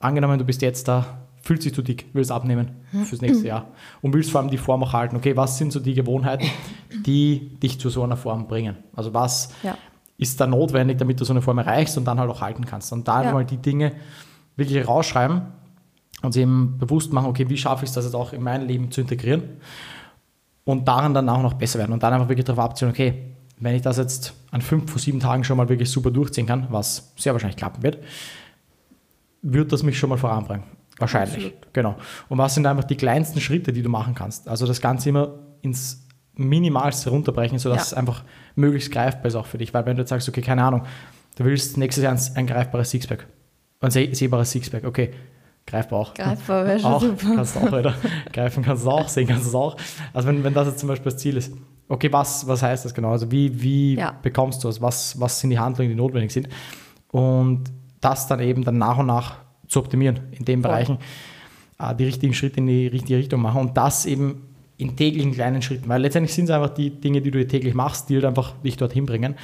Angenommen, 0.00 0.38
du 0.38 0.44
bist 0.44 0.60
jetzt 0.62 0.88
da, 0.88 1.06
fühlst 1.42 1.64
dich 1.64 1.74
zu 1.74 1.82
dick, 1.82 2.06
willst 2.12 2.32
abnehmen 2.32 2.70
fürs 3.04 3.20
nächste 3.20 3.46
Jahr 3.46 3.68
und 4.02 4.12
willst 4.12 4.30
vor 4.30 4.40
allem 4.40 4.50
die 4.50 4.58
Form 4.58 4.82
auch 4.82 4.92
halten. 4.92 5.16
Okay, 5.16 5.36
was 5.36 5.56
sind 5.58 5.72
so 5.72 5.78
die 5.80 5.94
Gewohnheiten, 5.94 6.46
die 7.06 7.56
dich 7.62 7.78
zu 7.78 7.88
so 7.90 8.02
einer 8.02 8.16
Form 8.16 8.46
bringen? 8.48 8.76
Also 8.96 9.14
was 9.14 9.52
Ja. 9.62 9.76
ist 10.16 10.40
da 10.40 10.46
notwendig, 10.46 10.98
damit 10.98 11.20
du 11.20 11.24
so 11.24 11.32
eine 11.32 11.42
Form 11.42 11.58
erreichst 11.58 11.96
und 11.96 12.04
dann 12.06 12.18
halt 12.18 12.30
auch 12.30 12.40
halten 12.40 12.64
kannst. 12.66 12.92
Und 12.92 13.06
da 13.06 13.22
Ja. 13.22 13.32
mal 13.32 13.44
die 13.44 13.58
Dinge 13.58 13.92
wirklich 14.56 14.86
rausschreiben 14.86 15.42
und 16.22 16.32
sich 16.32 16.42
eben 16.42 16.76
bewusst 16.78 17.12
machen, 17.12 17.26
okay, 17.28 17.48
wie 17.48 17.56
schaffe 17.56 17.84
ich 17.84 17.90
es, 17.90 17.94
das 17.94 18.04
jetzt 18.06 18.14
auch 18.14 18.32
in 18.32 18.42
mein 18.42 18.66
Leben 18.66 18.90
zu 18.90 19.00
integrieren 19.02 19.42
und 20.64 20.86
daran 20.88 21.14
dann 21.14 21.28
auch 21.28 21.42
noch 21.42 21.54
besser 21.54 21.78
werden 21.78 21.92
und 21.92 22.02
dann 22.02 22.12
einfach 22.12 22.28
wirklich 22.28 22.44
darauf 22.44 22.64
abzielen, 22.64 22.90
okay, 22.90 23.29
wenn 23.60 23.74
ich 23.74 23.82
das 23.82 23.98
jetzt 23.98 24.34
an 24.50 24.62
fünf 24.62 24.90
von 24.90 24.98
sieben 25.00 25.20
Tagen 25.20 25.44
schon 25.44 25.56
mal 25.56 25.68
wirklich 25.68 25.90
super 25.90 26.10
durchziehen 26.10 26.46
kann, 26.46 26.66
was 26.70 27.12
sehr 27.16 27.32
wahrscheinlich 27.32 27.56
klappen 27.56 27.82
wird, 27.82 27.98
wird 29.42 29.72
das 29.72 29.82
mich 29.82 29.98
schon 29.98 30.10
mal 30.10 30.16
voranbringen. 30.18 30.64
Wahrscheinlich. 30.98 31.36
Absolut. 31.46 31.72
Genau. 31.72 31.96
Und 32.28 32.38
was 32.38 32.54
sind 32.54 32.66
einfach 32.66 32.84
die 32.84 32.96
kleinsten 32.96 33.40
Schritte, 33.40 33.72
die 33.72 33.82
du 33.82 33.88
machen 33.88 34.14
kannst? 34.14 34.48
Also 34.48 34.66
das 34.66 34.80
Ganze 34.80 35.08
immer 35.08 35.34
ins 35.62 36.06
Minimalste 36.34 37.10
runterbrechen, 37.10 37.58
sodass 37.58 37.78
Ja. 37.78 37.82
es 37.84 37.94
einfach 37.94 38.22
möglichst 38.54 38.92
greifbar 38.92 39.26
ist 39.26 39.34
auch 39.34 39.46
für 39.46 39.58
dich. 39.58 39.72
Weil 39.72 39.86
wenn 39.86 39.96
du 39.96 40.02
jetzt 40.02 40.10
sagst, 40.10 40.28
okay, 40.28 40.42
keine 40.42 40.62
Ahnung, 40.64 40.82
du 41.36 41.44
willst 41.44 41.76
nächstes 41.78 42.04
Jahr 42.04 42.12
ein, 42.12 42.20
ein 42.34 42.46
greifbares 42.46 42.90
Sixpack, 42.90 43.26
ein 43.80 43.90
seh 43.90 44.12
sehbares 44.12 44.50
Sixpack, 44.50 44.84
okay, 44.84 45.10
greifbar 45.66 45.98
auch. 46.00 46.14
Greifbar 46.14 46.66
wäre 46.66 46.80
schon 46.80 46.92
auch, 46.92 47.00
super. 47.00 47.34
Kannst 47.34 47.56
du 47.56 47.60
auch, 47.60 47.72
oder? 47.72 47.94
Greifen 48.32 48.62
kannst 48.62 48.84
du 48.84 48.90
auch, 48.90 49.08
sehen 49.08 49.26
kannst 49.28 49.44
du 49.44 49.48
es 49.48 49.54
auch. 49.54 49.76
Also 50.12 50.28
wenn, 50.28 50.44
wenn 50.44 50.52
das 50.54 50.68
jetzt 50.68 50.80
zum 50.80 50.88
Beispiel 50.88 51.12
das 51.12 51.20
Ziel 51.20 51.36
ist, 51.38 51.52
okay, 51.90 52.10
was, 52.12 52.46
was 52.46 52.62
heißt 52.62 52.84
das 52.84 52.94
genau? 52.94 53.10
Also 53.10 53.30
wie, 53.30 53.60
wie 53.62 53.96
Ja. 53.96 54.14
bekommst 54.22 54.64
du 54.64 54.68
es? 54.68 54.80
Was, 54.80 55.20
was 55.20 55.40
sind 55.40 55.50
die 55.50 55.58
Handlungen, 55.58 55.90
die 55.90 55.96
notwendig 55.96 56.32
sind? 56.32 56.48
Und 57.10 57.64
das 58.00 58.26
dann 58.26 58.40
eben 58.40 58.64
dann 58.64 58.78
nach 58.78 58.98
und 58.98 59.06
nach 59.06 59.36
zu 59.66 59.80
optimieren 59.80 60.20
in 60.32 60.44
den. 60.44 60.62
Bereichen, 60.62 60.98
äh, 61.78 61.94
die 61.94 62.04
richtigen 62.04 62.32
Schritte 62.32 62.58
in 62.58 62.66
die 62.66 62.86
richtige 62.86 63.18
Richtung 63.18 63.42
machen 63.42 63.60
und 63.60 63.76
das 63.76 64.06
eben 64.06 64.42
in 64.78 64.96
täglichen 64.96 65.32
kleinen 65.32 65.60
Schritten, 65.60 65.88
weil 65.88 66.00
letztendlich 66.00 66.34
sind 66.34 66.44
es 66.46 66.50
einfach 66.50 66.70
die 66.70 66.88
Dinge, 66.90 67.20
die 67.20 67.30
du 67.30 67.46
täglich 67.46 67.74
machst, 67.74 68.08
die 68.08 68.14
halt 68.14 68.24
einfach 68.24 68.54
dich 68.64 68.76
dorthin 68.78 69.04
bringen. 69.04 69.34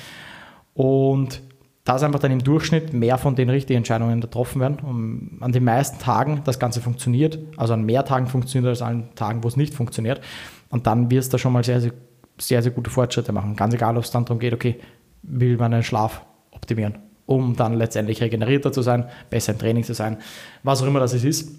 Und 0.73 1.43
dass 1.85 2.03
einfach 2.03 2.19
dann 2.19 2.33
im 2.33 2.43
Durchschnitt 2.43 2.93
mehr 2.93 3.17
von 3.17 3.37
den 3.37 3.49
richtigen 3.49 3.79
Entscheidungen 3.79 4.21
getroffen 4.21 4.61
werden. 4.61 4.79
Und 4.81 5.39
an 5.41 5.53
den 5.53 5.63
meisten 5.63 5.99
Tagen 6.01 6.41
das 6.45 6.59
Ganze 6.59 6.81
funktioniert, 6.81 7.39
also 7.57 7.75
an 7.75 7.85
mehr 7.85 8.05
Tagen 8.05 8.27
funktioniert 8.27 8.71
als 8.71 8.83
an 8.83 9.15
Tagen, 9.15 9.45
wo 9.45 9.49
es 9.49 9.57
nicht 9.57 9.73
funktioniert. 9.73 10.21
Und 10.69 10.87
dann 10.87 11.11
wirst 11.11 11.33
du 11.33 11.39
schon 11.39 11.53
mal 11.53 11.63
sehr, 11.63 11.81
sehr 11.81 11.93
sehr, 12.39 12.63
sehr 12.63 12.73
gute 12.73 12.91
Fortschritte 12.91 13.33
machen. 13.33 13.57
Ganz 13.57 13.75
egal, 13.75 13.97
ob 13.97 14.05
es 14.05 14.11
dann 14.11 14.25
darum 14.25 14.39
geht, 14.39 14.53
okay, 14.53 14.79
will 15.23 15.57
man 15.57 15.73
einen 15.73 15.83
Schlaf 15.83 16.25
optimieren, 16.51 16.99
um 17.27 17.57
dann 17.57 17.75
letztendlich 17.75 18.21
regenerierter 18.21 18.73
zu 18.73 18.83
sein, 18.83 19.09
besser 19.31 19.53
im 19.53 19.59
Training 19.59 19.85
zu 19.85 19.95
sein, 19.95 20.19
was 20.63 20.83
auch 20.83 20.87
immer 20.87 21.01
das 21.01 21.13
ist. 21.15 21.55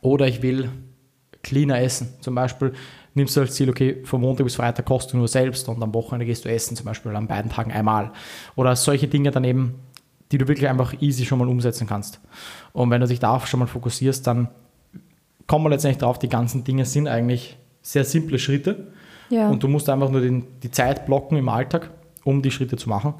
Oder 0.00 0.26
ich 0.26 0.42
will 0.42 0.70
cleaner 1.42 1.80
essen. 1.80 2.08
Zum 2.20 2.34
Beispiel 2.34 2.72
nimmst 3.14 3.36
du 3.36 3.40
als 3.40 3.54
Ziel, 3.54 3.70
okay, 3.70 4.02
von 4.04 4.20
Montag 4.20 4.44
bis 4.44 4.56
Freitag 4.56 4.86
kochst 4.86 5.12
du 5.12 5.16
nur 5.16 5.28
selbst 5.28 5.68
und 5.68 5.82
am 5.82 5.94
Wochenende 5.94 6.26
gehst 6.26 6.44
du 6.44 6.50
essen, 6.50 6.76
zum 6.76 6.86
Beispiel 6.86 7.14
an 7.14 7.26
beiden 7.26 7.50
Tagen 7.50 7.72
einmal. 7.72 8.12
Oder 8.54 8.76
solche 8.76 9.08
Dinge 9.08 9.30
daneben, 9.30 9.76
die 10.30 10.38
du 10.38 10.46
wirklich 10.46 10.68
einfach 10.68 10.94
easy 11.00 11.24
schon 11.24 11.38
mal 11.38 11.48
umsetzen 11.48 11.86
kannst. 11.86 12.20
Und 12.72 12.90
wenn 12.90 13.00
du 13.00 13.06
dich 13.06 13.18
darauf 13.18 13.46
schon 13.46 13.60
mal 13.60 13.66
fokussierst, 13.66 14.26
dann 14.26 14.48
kommen 15.46 15.64
wir 15.64 15.70
letztendlich 15.70 15.98
drauf, 15.98 16.18
die 16.18 16.28
ganzen 16.28 16.64
Dinge 16.64 16.84
sind 16.84 17.08
eigentlich 17.08 17.56
sehr 17.82 18.04
simple 18.04 18.38
Schritte. 18.38 18.88
Ja. 19.30 19.48
Und 19.48 19.62
du 19.62 19.68
musst 19.68 19.88
einfach 19.88 20.10
nur 20.10 20.20
den, 20.20 20.44
die 20.62 20.70
Zeit 20.70 21.06
blocken 21.06 21.36
im 21.36 21.48
Alltag, 21.48 21.90
um 22.24 22.42
die 22.42 22.50
Schritte 22.50 22.76
zu 22.76 22.88
machen. 22.88 23.14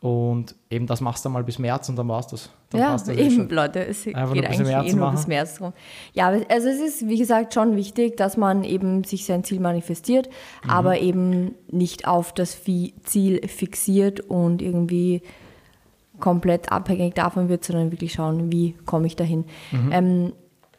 Und 0.00 0.56
eben 0.68 0.88
das 0.88 1.00
machst 1.00 1.24
du 1.24 1.28
mal 1.28 1.44
bis 1.44 1.60
März 1.60 1.88
und 1.88 1.96
dann 1.96 2.08
war 2.08 2.18
es 2.18 2.26
das. 2.26 2.50
Dann 2.70 2.80
ja, 2.80 2.92
das 2.92 3.08
eben, 3.08 3.30
schon. 3.30 3.48
Leute, 3.50 3.86
es 3.86 4.04
Einfach 4.06 4.32
geht 4.32 4.46
eigentlich 4.46 4.92
eh 4.92 4.92
nur 4.94 5.12
bis 5.12 5.28
März 5.28 5.58
drum. 5.58 5.72
Ja, 6.12 6.26
also 6.26 6.68
es 6.68 6.80
ist, 6.80 7.08
wie 7.08 7.18
gesagt, 7.18 7.54
schon 7.54 7.76
wichtig, 7.76 8.16
dass 8.16 8.36
man 8.36 8.64
eben 8.64 9.04
sich 9.04 9.26
sein 9.26 9.44
Ziel 9.44 9.60
manifestiert, 9.60 10.28
mhm. 10.64 10.70
aber 10.70 10.98
eben 10.98 11.54
nicht 11.70 12.08
auf 12.08 12.32
das 12.34 12.58
Ziel 12.64 13.46
fixiert 13.46 14.20
und 14.20 14.60
irgendwie 14.60 15.22
komplett 16.18 16.72
abhängig 16.72 17.14
davon 17.14 17.48
wird, 17.48 17.64
sondern 17.64 17.92
wirklich 17.92 18.14
schauen, 18.14 18.50
wie 18.50 18.74
komme 18.84 19.06
ich 19.06 19.16
dahin. 19.16 19.44
Mhm. 19.70 19.92
Ähm, 19.92 20.32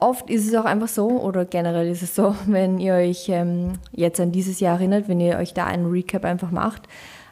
oft 0.03 0.29
ist 0.29 0.47
es 0.47 0.55
auch 0.55 0.65
einfach 0.65 0.87
so, 0.87 1.07
oder 1.07 1.45
generell 1.45 1.87
ist 1.87 2.03
es 2.03 2.15
so, 2.15 2.35
wenn 2.45 2.79
ihr 2.79 2.93
euch 2.93 3.29
ähm, 3.29 3.73
jetzt 3.91 4.19
an 4.19 4.31
dieses 4.31 4.59
Jahr 4.59 4.75
erinnert, 4.75 5.07
wenn 5.07 5.19
ihr 5.19 5.37
euch 5.37 5.53
da 5.53 5.65
einen 5.65 5.89
Recap 5.89 6.25
einfach 6.25 6.51
macht, 6.51 6.87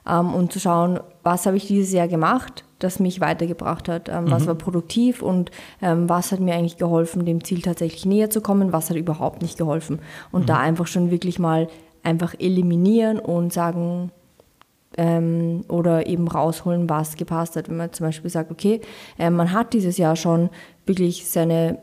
ähm, 0.07 0.33
und 0.33 0.51
zu 0.51 0.59
schauen, 0.59 0.99
was 1.23 1.45
habe 1.45 1.57
ich 1.57 1.67
dieses 1.67 1.93
Jahr 1.93 2.07
gemacht, 2.07 2.63
das 2.79 2.99
mich 2.99 3.21
weitergebracht 3.21 3.87
hat, 3.87 4.09
ähm, 4.09 4.25
mhm. 4.25 4.31
was 4.31 4.47
war 4.47 4.55
produktiv 4.55 5.21
und 5.21 5.51
ähm, 5.81 6.09
was 6.09 6.31
hat 6.31 6.39
mir 6.39 6.55
eigentlich 6.55 6.77
geholfen, 6.77 7.25
dem 7.25 7.43
Ziel 7.43 7.61
tatsächlich 7.61 8.05
näher 8.05 8.29
zu 8.29 8.41
kommen, 8.41 8.73
was 8.73 8.89
hat 8.89 8.97
überhaupt 8.97 9.41
nicht 9.41 9.57
geholfen. 9.57 9.99
Und 10.31 10.43
mhm. 10.43 10.45
da 10.47 10.57
einfach 10.57 10.87
schon 10.87 11.11
wirklich 11.11 11.37
mal 11.37 11.67
einfach 12.03 12.33
eliminieren 12.39 13.19
und 13.19 13.53
sagen, 13.53 14.11
ähm, 14.97 15.63
oder 15.69 16.07
eben 16.07 16.27
rausholen, 16.27 16.89
was 16.89 17.15
gepasst 17.15 17.55
hat. 17.55 17.69
Wenn 17.69 17.77
man 17.77 17.93
zum 17.93 18.07
Beispiel 18.07 18.29
sagt, 18.29 18.51
okay, 18.51 18.81
äh, 19.17 19.29
man 19.29 19.51
hat 19.51 19.73
dieses 19.73 19.97
Jahr 19.97 20.15
schon 20.15 20.49
wirklich 20.85 21.29
seine, 21.29 21.77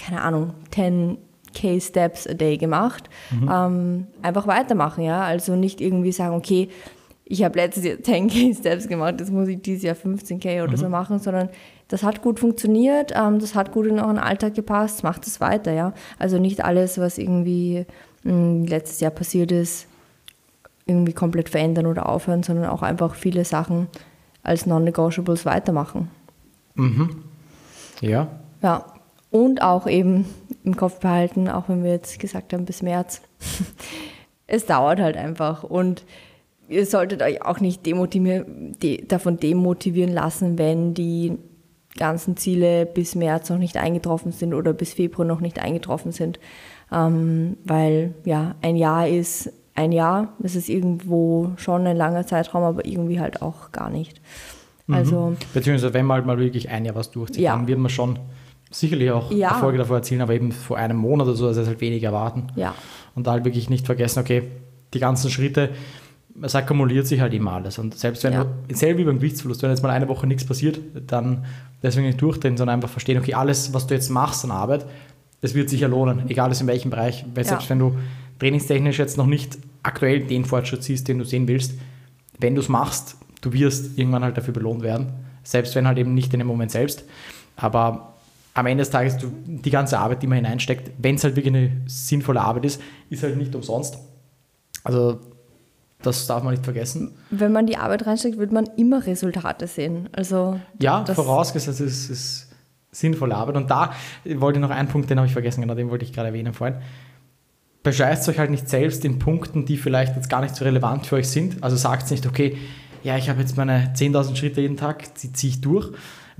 keine 0.00 0.22
Ahnung, 0.22 0.54
10 0.72 1.18
K-Steps 1.54 2.26
a 2.26 2.34
day 2.34 2.56
gemacht, 2.56 3.10
mhm. 3.30 3.50
ähm, 3.52 4.06
einfach 4.22 4.46
weitermachen, 4.46 5.04
ja. 5.04 5.22
Also 5.22 5.56
nicht 5.56 5.80
irgendwie 5.80 6.12
sagen, 6.12 6.34
okay, 6.34 6.68
ich 7.24 7.44
habe 7.44 7.58
letztes 7.58 7.84
Jahr 7.84 7.96
10k 7.96 8.56
Steps 8.58 8.88
gemacht, 8.88 9.16
jetzt 9.20 9.32
muss 9.32 9.48
ich 9.48 9.62
dieses 9.62 9.82
Jahr 9.82 9.96
15k 9.96 10.62
oder 10.62 10.72
mhm. 10.72 10.76
so 10.76 10.88
machen, 10.88 11.18
sondern 11.18 11.48
das 11.88 12.02
hat 12.02 12.22
gut 12.22 12.40
funktioniert, 12.40 13.12
ähm, 13.16 13.38
das 13.38 13.54
hat 13.54 13.72
gut 13.72 13.86
in 13.86 13.98
euren 13.98 14.18
Alltag 14.18 14.54
gepasst, 14.54 15.02
macht 15.02 15.26
es 15.26 15.40
weiter, 15.40 15.72
ja. 15.72 15.92
Also 16.18 16.38
nicht 16.38 16.64
alles, 16.64 16.98
was 16.98 17.18
irgendwie 17.18 17.86
mh, 18.24 18.32
hm, 18.32 18.64
letztes 18.66 19.00
Jahr 19.00 19.10
passiert 19.10 19.52
ist, 19.52 19.86
irgendwie 20.86 21.12
komplett 21.12 21.48
verändern 21.48 21.86
oder 21.86 22.08
aufhören, 22.08 22.42
sondern 22.42 22.66
auch 22.66 22.82
einfach 22.82 23.14
viele 23.14 23.44
Sachen 23.44 23.88
als 24.42 24.66
Non-Negotiables 24.66 25.44
weitermachen. 25.46 26.10
Mhm. 26.74 27.22
Ja. 28.00 28.28
Ja. 28.62 28.86
Und 29.30 29.62
auch 29.62 29.86
eben 29.86 30.26
im 30.64 30.76
Kopf 30.76 30.98
behalten, 31.00 31.48
auch 31.48 31.68
wenn 31.68 31.84
wir 31.84 31.92
jetzt 31.92 32.18
gesagt 32.18 32.52
haben, 32.52 32.64
bis 32.64 32.82
März. 32.82 33.22
es 34.46 34.66
dauert 34.66 35.00
halt 35.00 35.16
einfach. 35.16 35.62
Und 35.62 36.04
ihr 36.68 36.86
solltet 36.86 37.22
euch 37.22 37.44
auch 37.44 37.60
nicht 37.60 37.86
demotivieren, 37.86 38.76
de, 38.80 39.04
davon 39.06 39.38
demotivieren 39.38 40.12
lassen, 40.12 40.58
wenn 40.58 40.94
die 40.94 41.38
ganzen 41.96 42.36
Ziele 42.36 42.86
bis 42.86 43.14
März 43.14 43.50
noch 43.50 43.58
nicht 43.58 43.76
eingetroffen 43.76 44.32
sind 44.32 44.54
oder 44.54 44.72
bis 44.72 44.94
Februar 44.94 45.26
noch 45.26 45.40
nicht 45.40 45.60
eingetroffen 45.60 46.12
sind. 46.12 46.40
Ähm, 46.92 47.56
weil 47.64 48.14
ja, 48.24 48.54
ein 48.62 48.76
Jahr 48.76 49.08
ist 49.08 49.52
ein 49.74 49.92
Jahr. 49.92 50.34
Das 50.38 50.54
ist 50.54 50.68
irgendwo 50.68 51.52
schon 51.56 51.86
ein 51.86 51.96
langer 51.96 52.26
Zeitraum, 52.26 52.62
aber 52.62 52.84
irgendwie 52.84 53.20
halt 53.20 53.42
auch 53.42 53.72
gar 53.72 53.90
nicht. 53.90 54.20
Mhm. 54.86 54.94
Also, 54.94 55.36
Beziehungsweise 55.54 55.94
wenn 55.94 56.06
man 56.06 56.16
halt 56.18 56.26
mal 56.26 56.38
wirklich 56.38 56.68
ein 56.68 56.84
Jahr 56.84 56.94
was 56.94 57.10
durchzieht, 57.10 57.42
ja. 57.42 57.56
dann 57.56 57.66
wird 57.66 57.78
man 57.78 57.90
schon 57.90 58.18
sicherlich 58.70 59.10
auch 59.10 59.30
ja. 59.30 59.50
Erfolge 59.50 59.78
davor 59.78 59.96
erzielen, 59.96 60.20
aber 60.20 60.34
eben 60.34 60.52
vor 60.52 60.76
einem 60.76 60.96
Monat 60.96 61.26
oder 61.26 61.36
so, 61.36 61.46
also 61.46 61.66
halt 61.66 61.80
wenig 61.80 62.02
erwarten. 62.02 62.48
Ja. 62.56 62.74
Und 63.14 63.26
da 63.26 63.32
halt 63.32 63.44
wirklich 63.44 63.68
nicht 63.68 63.86
vergessen, 63.86 64.20
okay, 64.20 64.44
die 64.94 65.00
ganzen 65.00 65.30
Schritte, 65.30 65.70
es 66.40 66.54
akkumuliert 66.54 67.06
sich 67.06 67.20
halt 67.20 67.34
immer 67.34 67.52
alles. 67.52 67.78
Und 67.78 67.98
selbst 67.98 68.22
wenn 68.24 68.32
ja. 68.32 68.46
du, 68.68 68.74
selber 68.74 69.00
wie 69.00 69.04
beim 69.04 69.16
Gewichtsverlust, 69.16 69.62
wenn 69.62 69.70
jetzt 69.70 69.82
mal 69.82 69.90
eine 69.90 70.08
Woche 70.08 70.26
nichts 70.26 70.44
passiert, 70.44 70.78
dann 71.06 71.44
deswegen 71.82 72.06
nicht 72.06 72.22
durchdrehen, 72.22 72.56
sondern 72.56 72.76
einfach 72.76 72.88
verstehen, 72.88 73.18
okay, 73.18 73.34
alles, 73.34 73.74
was 73.74 73.86
du 73.86 73.94
jetzt 73.94 74.10
machst 74.10 74.44
an 74.44 74.50
Arbeit, 74.52 74.86
das 75.40 75.54
wird 75.54 75.68
sich 75.68 75.80
ja 75.80 75.88
lohnen, 75.88 76.28
egal 76.28 76.52
in 76.52 76.66
welchem 76.66 76.90
Bereich. 76.90 77.24
Weil 77.34 77.44
ja. 77.44 77.50
selbst 77.50 77.68
wenn 77.70 77.78
du 77.78 77.96
trainingstechnisch 78.38 78.98
jetzt 78.98 79.18
noch 79.18 79.26
nicht 79.26 79.58
aktuell 79.82 80.20
den 80.20 80.44
Fortschritt 80.44 80.84
siehst, 80.84 81.08
den 81.08 81.18
du 81.18 81.24
sehen 81.24 81.48
willst, 81.48 81.74
wenn 82.38 82.54
du 82.54 82.60
es 82.60 82.68
machst, 82.68 83.16
du 83.40 83.52
wirst 83.52 83.98
irgendwann 83.98 84.22
halt 84.22 84.36
dafür 84.36 84.54
belohnt 84.54 84.82
werden. 84.82 85.12
Selbst 85.42 85.74
wenn 85.74 85.86
halt 85.86 85.98
eben 85.98 86.14
nicht 86.14 86.32
in 86.32 86.38
dem 86.38 86.46
Moment 86.46 86.70
selbst. 86.70 87.04
Aber 87.56 88.14
am 88.54 88.66
Ende 88.66 88.82
des 88.82 88.90
Tages, 88.90 89.16
du, 89.16 89.32
die 89.44 89.70
ganze 89.70 89.98
Arbeit, 89.98 90.22
die 90.22 90.26
man 90.26 90.36
hineinsteckt, 90.36 90.90
wenn 90.98 91.14
es 91.14 91.24
halt 91.24 91.36
wirklich 91.36 91.54
eine 91.54 91.82
sinnvolle 91.86 92.40
Arbeit 92.40 92.64
ist, 92.64 92.82
ist 93.08 93.22
halt 93.22 93.36
nicht 93.36 93.54
umsonst. 93.54 93.98
Also 94.82 95.20
das 96.02 96.26
darf 96.26 96.42
man 96.42 96.54
nicht 96.54 96.64
vergessen. 96.64 97.12
Wenn 97.30 97.52
man 97.52 97.66
die 97.66 97.76
Arbeit 97.76 98.06
reinsteckt, 98.06 98.38
wird 98.38 98.52
man 98.52 98.66
immer 98.76 99.06
Resultate 99.06 99.66
sehen. 99.66 100.08
Also 100.12 100.58
ja, 100.80 101.04
vorausgesetzt, 101.04 101.80
es 101.80 102.08
ist 102.10 102.50
sinnvolle 102.90 103.36
Arbeit. 103.36 103.56
Und 103.56 103.70
da 103.70 103.92
wollte 104.24 104.58
ich 104.58 104.62
noch 104.62 104.70
einen 104.70 104.88
Punkt, 104.88 105.10
den 105.10 105.18
habe 105.18 105.26
ich 105.26 105.32
vergessen, 105.32 105.60
genau 105.60 105.74
den 105.74 105.90
wollte 105.90 106.04
ich 106.04 106.12
gerade 106.12 106.28
erwähnen 106.28 106.54
vorhin. 106.54 106.78
Bescheißt 107.82 108.28
euch 108.28 108.38
halt 108.38 108.50
nicht 108.50 108.68
selbst 108.68 109.04
in 109.04 109.18
Punkten, 109.18 109.64
die 109.64 109.76
vielleicht 109.76 110.16
jetzt 110.16 110.28
gar 110.28 110.42
nicht 110.42 110.54
so 110.54 110.64
relevant 110.64 111.06
für 111.06 111.16
euch 111.16 111.28
sind. 111.28 111.62
Also 111.62 111.76
sagt 111.76 112.10
nicht, 112.10 112.26
okay, 112.26 112.56
ja, 113.02 113.16
ich 113.16 113.30
habe 113.30 113.40
jetzt 113.40 113.56
meine 113.56 113.92
10.000 113.94 114.36
Schritte 114.36 114.60
jeden 114.60 114.76
Tag, 114.76 115.14
die 115.16 115.32
ziehe 115.32 115.52
ich 115.52 115.60
durch, 115.60 115.90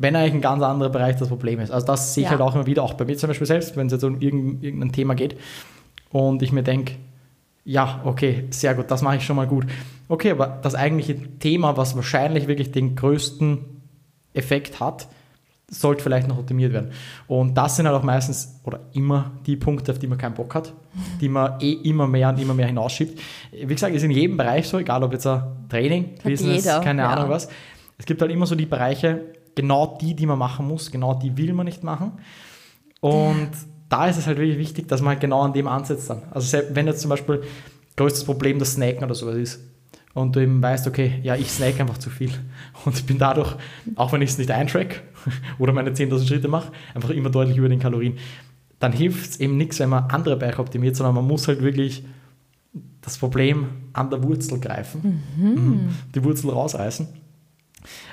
wenn 0.00 0.16
eigentlich 0.16 0.34
ein 0.34 0.40
ganz 0.40 0.62
anderer 0.62 0.88
Bereich 0.88 1.16
das 1.16 1.28
Problem 1.28 1.60
ist. 1.60 1.70
Also 1.70 1.86
das 1.86 2.14
sehe 2.14 2.22
ich 2.22 2.26
ja. 2.26 2.30
halt 2.30 2.40
auch 2.40 2.54
immer 2.54 2.66
wieder, 2.66 2.82
auch 2.82 2.94
bei 2.94 3.04
mir 3.04 3.18
zum 3.18 3.28
Beispiel 3.28 3.46
selbst, 3.46 3.76
wenn 3.76 3.86
es 3.86 3.92
jetzt 3.92 4.02
um 4.02 4.18
irgendein 4.20 4.92
Thema 4.92 5.14
geht 5.14 5.36
und 6.10 6.42
ich 6.42 6.52
mir 6.52 6.62
denke, 6.62 6.94
ja, 7.64 8.00
okay, 8.04 8.44
sehr 8.50 8.74
gut, 8.74 8.90
das 8.90 9.02
mache 9.02 9.16
ich 9.16 9.24
schon 9.24 9.36
mal 9.36 9.46
gut. 9.46 9.66
Okay, 10.08 10.30
aber 10.30 10.58
das 10.62 10.74
eigentliche 10.74 11.38
Thema, 11.38 11.76
was 11.76 11.94
wahrscheinlich 11.96 12.48
wirklich 12.48 12.72
den 12.72 12.96
größten 12.96 13.58
Effekt 14.32 14.80
hat, 14.80 15.06
sollte 15.68 16.02
vielleicht 16.02 16.26
noch 16.26 16.38
optimiert 16.38 16.72
werden. 16.72 16.92
Und 17.28 17.54
das 17.56 17.76
sind 17.76 17.86
halt 17.86 17.94
auch 17.94 18.02
meistens 18.02 18.58
oder 18.64 18.80
immer 18.94 19.32
die 19.46 19.56
Punkte, 19.56 19.92
auf 19.92 19.98
die 19.98 20.06
man 20.06 20.16
keinen 20.16 20.34
Bock 20.34 20.54
hat, 20.54 20.72
die 21.20 21.28
man 21.28 21.60
eh 21.60 21.72
immer 21.72 22.06
mehr 22.06 22.30
und 22.30 22.40
immer 22.40 22.54
mehr 22.54 22.66
hinausschiebt. 22.66 23.20
Wie 23.52 23.66
gesagt, 23.66 23.94
ist 23.94 24.02
in 24.02 24.10
jedem 24.10 24.38
Bereich 24.38 24.66
so, 24.66 24.78
egal 24.78 25.02
ob 25.04 25.12
jetzt 25.12 25.26
ein 25.26 25.42
Training, 25.68 26.14
Business, 26.24 26.64
keine 26.64 27.02
ja. 27.02 27.10
Ahnung 27.10 27.28
was. 27.28 27.48
Es 27.98 28.06
gibt 28.06 28.22
halt 28.22 28.32
immer 28.32 28.46
so 28.46 28.54
die 28.54 28.66
Bereiche, 28.66 29.26
genau 29.60 29.98
die, 30.00 30.14
die 30.14 30.26
man 30.26 30.38
machen 30.38 30.66
muss, 30.66 30.90
genau 30.90 31.14
die 31.14 31.36
will 31.36 31.52
man 31.52 31.66
nicht 31.66 31.84
machen. 31.84 32.12
Und 33.00 33.50
da 33.90 34.06
ist 34.06 34.16
es 34.16 34.26
halt 34.26 34.38
wirklich 34.38 34.58
wichtig, 34.58 34.88
dass 34.88 35.02
man 35.02 35.10
halt 35.10 35.20
genau 35.20 35.42
an 35.42 35.52
dem 35.52 35.68
ansetzt 35.68 36.08
dann. 36.08 36.22
Also 36.30 36.58
wenn 36.70 36.86
jetzt 36.86 37.02
zum 37.02 37.10
Beispiel 37.10 37.42
größtes 37.96 38.24
Problem 38.24 38.58
das 38.58 38.74
Snacken 38.74 39.04
oder 39.04 39.14
sowas 39.14 39.36
ist 39.36 39.60
und 40.14 40.34
du 40.34 40.40
eben 40.40 40.62
weißt, 40.62 40.86
okay, 40.86 41.20
ja, 41.22 41.36
ich 41.36 41.50
snack 41.50 41.78
einfach 41.78 41.98
zu 41.98 42.08
viel 42.08 42.30
und 42.86 43.06
bin 43.06 43.18
dadurch, 43.18 43.54
auch 43.96 44.12
wenn 44.12 44.22
ich 44.22 44.30
es 44.30 44.38
nicht 44.38 44.50
eintrack 44.50 45.02
oder 45.58 45.72
meine 45.74 45.90
10.000 45.90 46.26
Schritte 46.26 46.48
mache, 46.48 46.72
einfach 46.94 47.10
immer 47.10 47.30
deutlich 47.30 47.58
über 47.58 47.68
den 47.68 47.80
Kalorien, 47.80 48.16
dann 48.78 48.92
hilft 48.92 49.30
es 49.30 49.40
eben 49.40 49.58
nichts, 49.58 49.78
wenn 49.78 49.90
man 49.90 50.04
andere 50.04 50.36
Bereiche 50.36 50.60
optimiert, 50.60 50.96
sondern 50.96 51.14
man 51.14 51.26
muss 51.26 51.46
halt 51.48 51.62
wirklich 51.62 52.02
das 53.02 53.18
Problem 53.18 53.66
an 53.92 54.08
der 54.08 54.22
Wurzel 54.22 54.58
greifen, 54.58 55.22
mhm. 55.36 55.48
mhm. 55.48 55.88
die 56.14 56.24
Wurzel 56.24 56.50
rausreißen. 56.50 57.08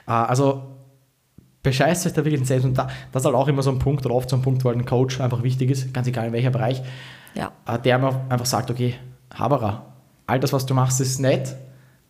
Ah, 0.05 0.25
also 0.25 0.76
bescheißt 1.67 2.05
euch 2.05 2.13
da 2.13 2.23
wirklich 2.23 2.45
selbst. 2.47 2.65
Und 2.65 2.77
da, 2.77 2.87
das 3.11 3.21
ist 3.21 3.25
halt 3.25 3.35
auch 3.35 3.47
immer 3.47 3.61
so 3.61 3.71
ein 3.71 3.79
Punkt 3.79 4.05
oder 4.05 4.15
oft 4.15 4.29
so 4.29 4.35
ein 4.35 4.41
Punkt, 4.41 4.63
wo 4.63 4.69
halt 4.69 4.77
ein 4.77 4.85
Coach 4.85 5.19
einfach 5.19 5.43
wichtig 5.43 5.69
ist, 5.69 5.93
ganz 5.93 6.07
egal 6.07 6.27
in 6.27 6.33
welcher 6.33 6.49
Bereich, 6.49 6.81
ja. 7.35 7.51
Äh, 7.65 7.79
der 7.79 7.95
einfach 8.29 8.45
sagt, 8.45 8.71
okay, 8.71 8.95
Haberer, 9.33 9.85
all 10.25 10.39
das, 10.39 10.53
was 10.53 10.65
du 10.65 10.73
machst, 10.73 11.01
ist 11.01 11.19
nett, 11.19 11.55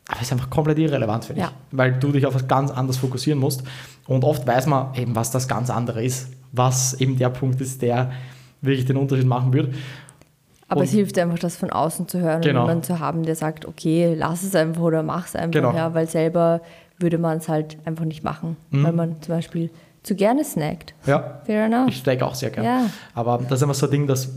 aber 0.08 0.22
ist 0.22 0.32
einfach 0.32 0.50
komplett 0.50 0.80
irrelevant 0.80 1.26
für 1.26 1.34
dich, 1.34 1.44
ja. 1.44 1.52
weil 1.72 1.94
du 1.94 2.12
dich 2.12 2.26
auf 2.26 2.34
was 2.34 2.48
ganz 2.48 2.72
anderes 2.72 2.98
fokussieren 2.98 3.40
musst. 3.40 3.64
Und 4.08 4.24
oft 4.24 4.48
weiß 4.48 4.68
man 4.68 4.94
eben, 4.96 5.16
was 5.16 5.32
das 5.32 5.48
ganz 5.48 5.70
andere 5.70 6.04
ist, 6.04 6.30
was 6.52 6.94
eben 7.02 7.18
der 7.18 7.30
Punkt 7.30 7.60
ist, 7.60 7.82
der 7.82 8.12
wirklich 8.62 8.86
den 8.86 8.98
Unterschied 8.98 9.28
machen 9.28 9.52
wird. 9.54 9.74
Aber 10.70 10.82
und 10.82 10.86
es 10.86 10.92
hilft 10.92 11.18
einfach, 11.18 11.40
das 11.40 11.56
von 11.56 11.70
außen 11.70 12.08
zu 12.08 12.20
hören 12.20 12.42
genau. 12.42 12.62
und 12.62 12.68
jemanden 12.68 12.84
zu 12.84 13.00
haben, 13.00 13.24
der 13.24 13.36
sagt, 13.36 13.66
okay, 13.66 14.14
lass 14.18 14.44
es 14.44 14.56
einfach 14.56 14.82
oder 14.82 15.04
mach 15.04 15.28
es 15.28 15.36
einfach, 15.36 15.52
genau. 15.52 15.74
ja, 15.74 15.94
weil 15.94 16.08
selber 16.08 16.62
würde 17.00 17.18
man 17.18 17.38
es 17.38 17.48
halt 17.48 17.78
einfach 17.86 18.06
nicht 18.06 18.24
machen, 18.24 18.58
mhm. 18.72 18.84
weil 18.84 18.94
man 18.94 19.22
zum 19.22 19.36
Beispiel 19.36 19.70
zu 20.04 20.16
gerne 20.16 20.44
snackt. 20.44 20.94
Ja. 21.06 21.42
Fair 21.46 21.66
enough. 21.66 21.90
Ich 21.90 22.00
snack 22.00 22.22
auch 22.22 22.36
sehr 22.36 22.50
gerne. 22.50 22.68
Ja. 22.68 22.90
Aber 23.14 23.40
das 23.40 23.60
ist 23.60 23.62
immer 23.64 23.74
so 23.74 23.88
ein 23.88 23.92
Ding, 23.92 24.08
dass, 24.08 24.30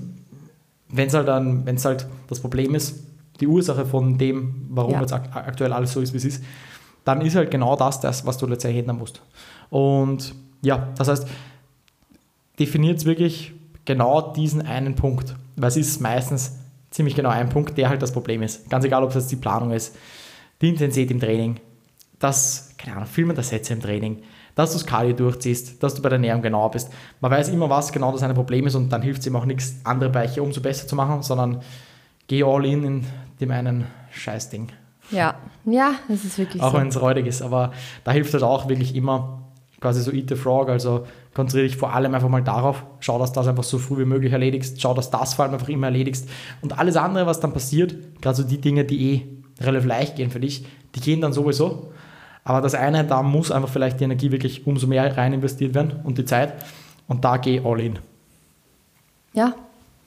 wenn 0.88 1.08
es 1.08 1.14
halt 1.14 1.28
dann, 1.28 1.64
wenn 1.64 1.76
es 1.76 1.84
halt 1.84 2.06
das 2.28 2.40
Problem 2.40 2.74
ist, 2.74 3.04
die 3.40 3.46
Ursache 3.46 3.86
von 3.86 4.18
dem, 4.18 4.66
warum 4.70 4.92
Ja. 4.92 5.00
jetzt 5.00 5.12
ak 5.12 5.34
aktuell 5.34 5.72
alles 5.72 5.92
so 5.92 6.00
ist, 6.00 6.12
wie 6.12 6.18
es 6.18 6.24
ist, 6.24 6.44
dann 7.04 7.22
ist 7.22 7.36
halt 7.36 7.50
genau 7.50 7.76
das, 7.76 8.00
das 8.00 8.26
was 8.26 8.36
du 8.36 8.46
letztendlich 8.46 8.82
ändern 8.82 8.98
musst. 8.98 9.22
Und 9.70 10.34
ja, 10.60 10.88
das 10.96 11.08
heißt, 11.08 11.26
definiert 12.58 13.04
wirklich 13.06 13.52
genau 13.86 14.32
diesen 14.32 14.62
einen 14.62 14.94
Punkt, 14.94 15.34
weil 15.56 15.68
es 15.68 15.76
ist 15.76 16.00
meistens 16.00 16.56
ziemlich 16.90 17.14
genau 17.14 17.30
ein 17.30 17.48
Punkt, 17.48 17.78
der 17.78 17.88
halt 17.88 18.02
das 18.02 18.12
Problem 18.12 18.42
ist. 18.42 18.68
Ganz 18.68 18.84
egal, 18.84 19.02
ob 19.02 19.10
es 19.10 19.14
jetzt 19.14 19.30
die 19.30 19.36
Planung 19.36 19.70
ist, 19.70 19.96
die 20.60 20.68
Intensität 20.68 21.10
im 21.10 21.20
Training, 21.20 21.58
das, 22.20 22.74
keine 22.78 22.96
Ahnung, 22.96 23.08
Filmen 23.08 23.34
der 23.34 23.42
Sätze 23.42 23.72
im 23.72 23.80
Training, 23.80 24.22
dass 24.54 24.72
du 24.72 24.78
das 24.78 24.86
Cardio 24.86 25.14
durchziehst, 25.14 25.82
dass 25.82 25.94
du 25.94 26.02
bei 26.02 26.08
der 26.10 26.16
Ernährung 26.16 26.42
genau 26.42 26.68
bist. 26.68 26.90
Man 27.20 27.30
weiß 27.30 27.48
immer, 27.48 27.68
was 27.68 27.92
genau 27.92 28.12
das 28.12 28.22
eine 28.22 28.34
Problem 28.34 28.66
ist 28.66 28.74
und 28.74 28.90
dann 28.90 29.02
hilft 29.02 29.20
es 29.20 29.26
ihm 29.26 29.34
auch 29.36 29.46
nichts, 29.46 29.76
andere 29.84 30.10
Bereiche 30.10 30.42
umso 30.42 30.60
besser 30.60 30.86
zu 30.86 30.94
machen, 30.94 31.22
sondern 31.22 31.62
geh 32.28 32.44
all 32.44 32.64
in 32.64 32.84
in 32.84 33.06
dem 33.40 33.50
einen 33.50 33.86
Scheißding. 34.12 34.68
Ja, 35.10 35.34
ja, 35.64 35.94
das 36.08 36.24
ist 36.24 36.38
wirklich 36.38 36.62
Auch 36.62 36.72
so. 36.72 36.78
wenn 36.78 36.88
es 36.88 37.00
räudig 37.00 37.26
ist, 37.26 37.42
aber 37.42 37.72
da 38.04 38.12
hilft 38.12 38.32
halt 38.32 38.44
auch 38.44 38.68
wirklich 38.68 38.94
immer 38.94 39.42
quasi 39.80 40.02
so 40.02 40.12
Eat 40.12 40.28
the 40.28 40.36
Frog, 40.36 40.68
also 40.68 41.06
konzentriere 41.32 41.68
dich 41.68 41.76
vor 41.76 41.94
allem 41.94 42.14
einfach 42.14 42.28
mal 42.28 42.42
darauf, 42.42 42.84
schau, 43.00 43.18
dass 43.18 43.32
das 43.32 43.48
einfach 43.48 43.64
so 43.64 43.78
früh 43.78 43.98
wie 43.98 44.04
möglich 44.04 44.32
erledigst, 44.32 44.80
schau, 44.80 44.92
dass 44.94 45.10
das 45.10 45.34
vor 45.34 45.46
allem 45.46 45.54
einfach 45.54 45.70
immer 45.70 45.86
erledigst 45.86 46.28
und 46.60 46.78
alles 46.78 46.96
andere, 46.96 47.26
was 47.26 47.40
dann 47.40 47.52
passiert, 47.54 47.96
gerade 48.20 48.36
so 48.36 48.42
die 48.42 48.60
Dinge, 48.60 48.84
die 48.84 49.14
eh 49.14 49.64
relativ 49.64 49.88
leicht 49.88 50.16
gehen 50.16 50.30
für 50.30 50.40
dich, 50.40 50.66
die 50.94 51.00
gehen 51.00 51.20
dann 51.20 51.32
sowieso, 51.32 51.92
aber 52.44 52.60
das 52.60 52.74
eine, 52.74 53.04
da 53.04 53.22
muss 53.22 53.50
einfach 53.50 53.68
vielleicht 53.68 54.00
die 54.00 54.04
Energie 54.04 54.30
wirklich 54.30 54.66
umso 54.66 54.86
mehr 54.86 55.16
rein 55.16 55.32
investiert 55.32 55.74
werden 55.74 56.00
und 56.04 56.18
die 56.18 56.24
Zeit 56.24 56.54
und 57.06 57.24
da 57.24 57.36
geh 57.36 57.60
all 57.64 57.80
in. 57.80 57.98
Ja, 59.32 59.54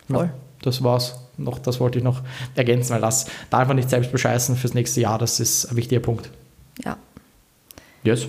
voll. 0.09 0.25
Ja, 0.25 0.33
das 0.61 0.83
war's. 0.83 1.19
Noch, 1.35 1.57
das 1.57 1.79
wollte 1.79 1.97
ich 1.97 2.03
noch 2.03 2.21
ergänzen, 2.53 2.93
weil 2.93 3.01
das 3.01 3.25
da 3.49 3.59
einfach 3.59 3.73
nicht 3.73 3.89
selbst 3.89 4.11
bescheißen 4.11 4.55
fürs 4.55 4.75
nächste 4.75 5.01
Jahr, 5.01 5.17
das 5.17 5.39
ist 5.39 5.65
ein 5.65 5.75
wichtiger 5.75 6.01
Punkt. 6.01 6.29
Ja. 6.83 6.97
Yes. 8.03 8.27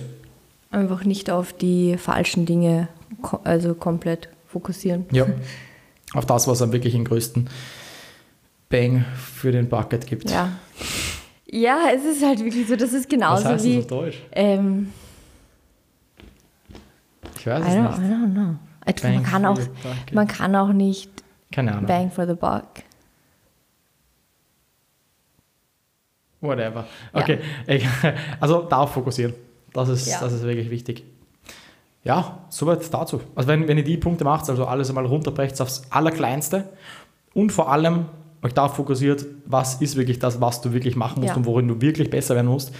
Einfach 0.71 1.03
nicht 1.03 1.29
auf 1.29 1.53
die 1.53 1.97
falschen 1.97 2.45
Dinge 2.45 2.87
also 3.43 3.75
komplett 3.75 4.29
fokussieren. 4.47 5.05
Ja. 5.11 5.27
Auf 6.13 6.25
das, 6.25 6.47
was 6.47 6.61
am 6.61 6.71
wirklich 6.71 6.93
den 6.93 7.03
größten 7.03 7.49
Bang 8.69 9.03
für 9.15 9.51
den 9.51 9.67
Bucket 9.67 10.07
gibt. 10.07 10.29
Ja. 10.29 10.51
Ja, 11.51 11.89
es 11.95 12.03
ist 12.03 12.23
halt 12.25 12.39
wirklich 12.43 12.67
so, 12.67 12.75
das 12.75 12.91
ist 12.93 13.03
was 13.03 13.07
genauso 13.07 13.45
heißt 13.45 13.63
wie. 13.65 13.75
das 13.75 13.83
auf 13.85 13.89
Deutsch? 13.89 14.21
Ähm, 14.31 14.91
Ich 17.37 17.45
weiß 17.47 17.63
I 17.63 17.67
don't, 17.69 17.89
es 17.91 17.97
I 17.97 18.01
nicht. 18.01 18.11
don't 18.13 18.33
know. 18.33 18.55
Bang 19.01 19.13
man, 19.15 19.23
kann 19.23 19.45
auch, 19.45 19.59
man 20.13 20.27
kann 20.27 20.55
auch 20.55 20.73
nicht 20.73 21.09
Keine 21.51 21.71
Ahnung. 21.73 21.85
Bang 21.85 22.11
for 22.11 22.25
the 22.27 22.33
Buck. 22.33 22.65
Whatever. 26.41 26.85
Ja. 27.13 27.21
Okay. 27.21 27.39
egal. 27.65 28.15
Also 28.39 28.61
darauf 28.63 28.91
fokussieren. 28.91 29.33
Das 29.73 29.89
ist, 29.89 30.07
Ja. 30.07 30.19
das 30.21 30.33
ist 30.33 30.43
wirklich 30.43 30.69
wichtig. 30.69 31.03
Ja, 32.03 32.39
soweit 32.49 32.93
dazu. 32.93 33.21
Also 33.33 33.49
wenn, 33.49 33.67
wenn 33.67 33.77
ihr 33.77 33.83
die 33.83 33.97
Punkte 33.97 34.23
macht, 34.23 34.47
also 34.49 34.65
alles 34.65 34.89
einmal 34.89 35.05
runterbrecht 35.07 35.59
aufs 35.59 35.83
Allerkleinste 35.89 36.69
und 37.33 37.51
vor 37.51 37.71
allem 37.71 38.05
euch 38.45 38.53
darauf 38.53 38.75
fokussiert, 38.75 39.25
was 39.45 39.81
ist 39.81 39.95
wirklich 39.95 40.19
das, 40.19 40.39
was 40.41 40.61
du 40.61 40.73
wirklich 40.73 40.95
machen 40.95 41.21
musst 41.21 41.31
Ja. 41.31 41.35
und 41.35 41.45
worin 41.45 41.67
du 41.67 41.81
wirklich 41.81 42.09
besser 42.09 42.35
werden 42.35 42.47
musst, 42.47 42.73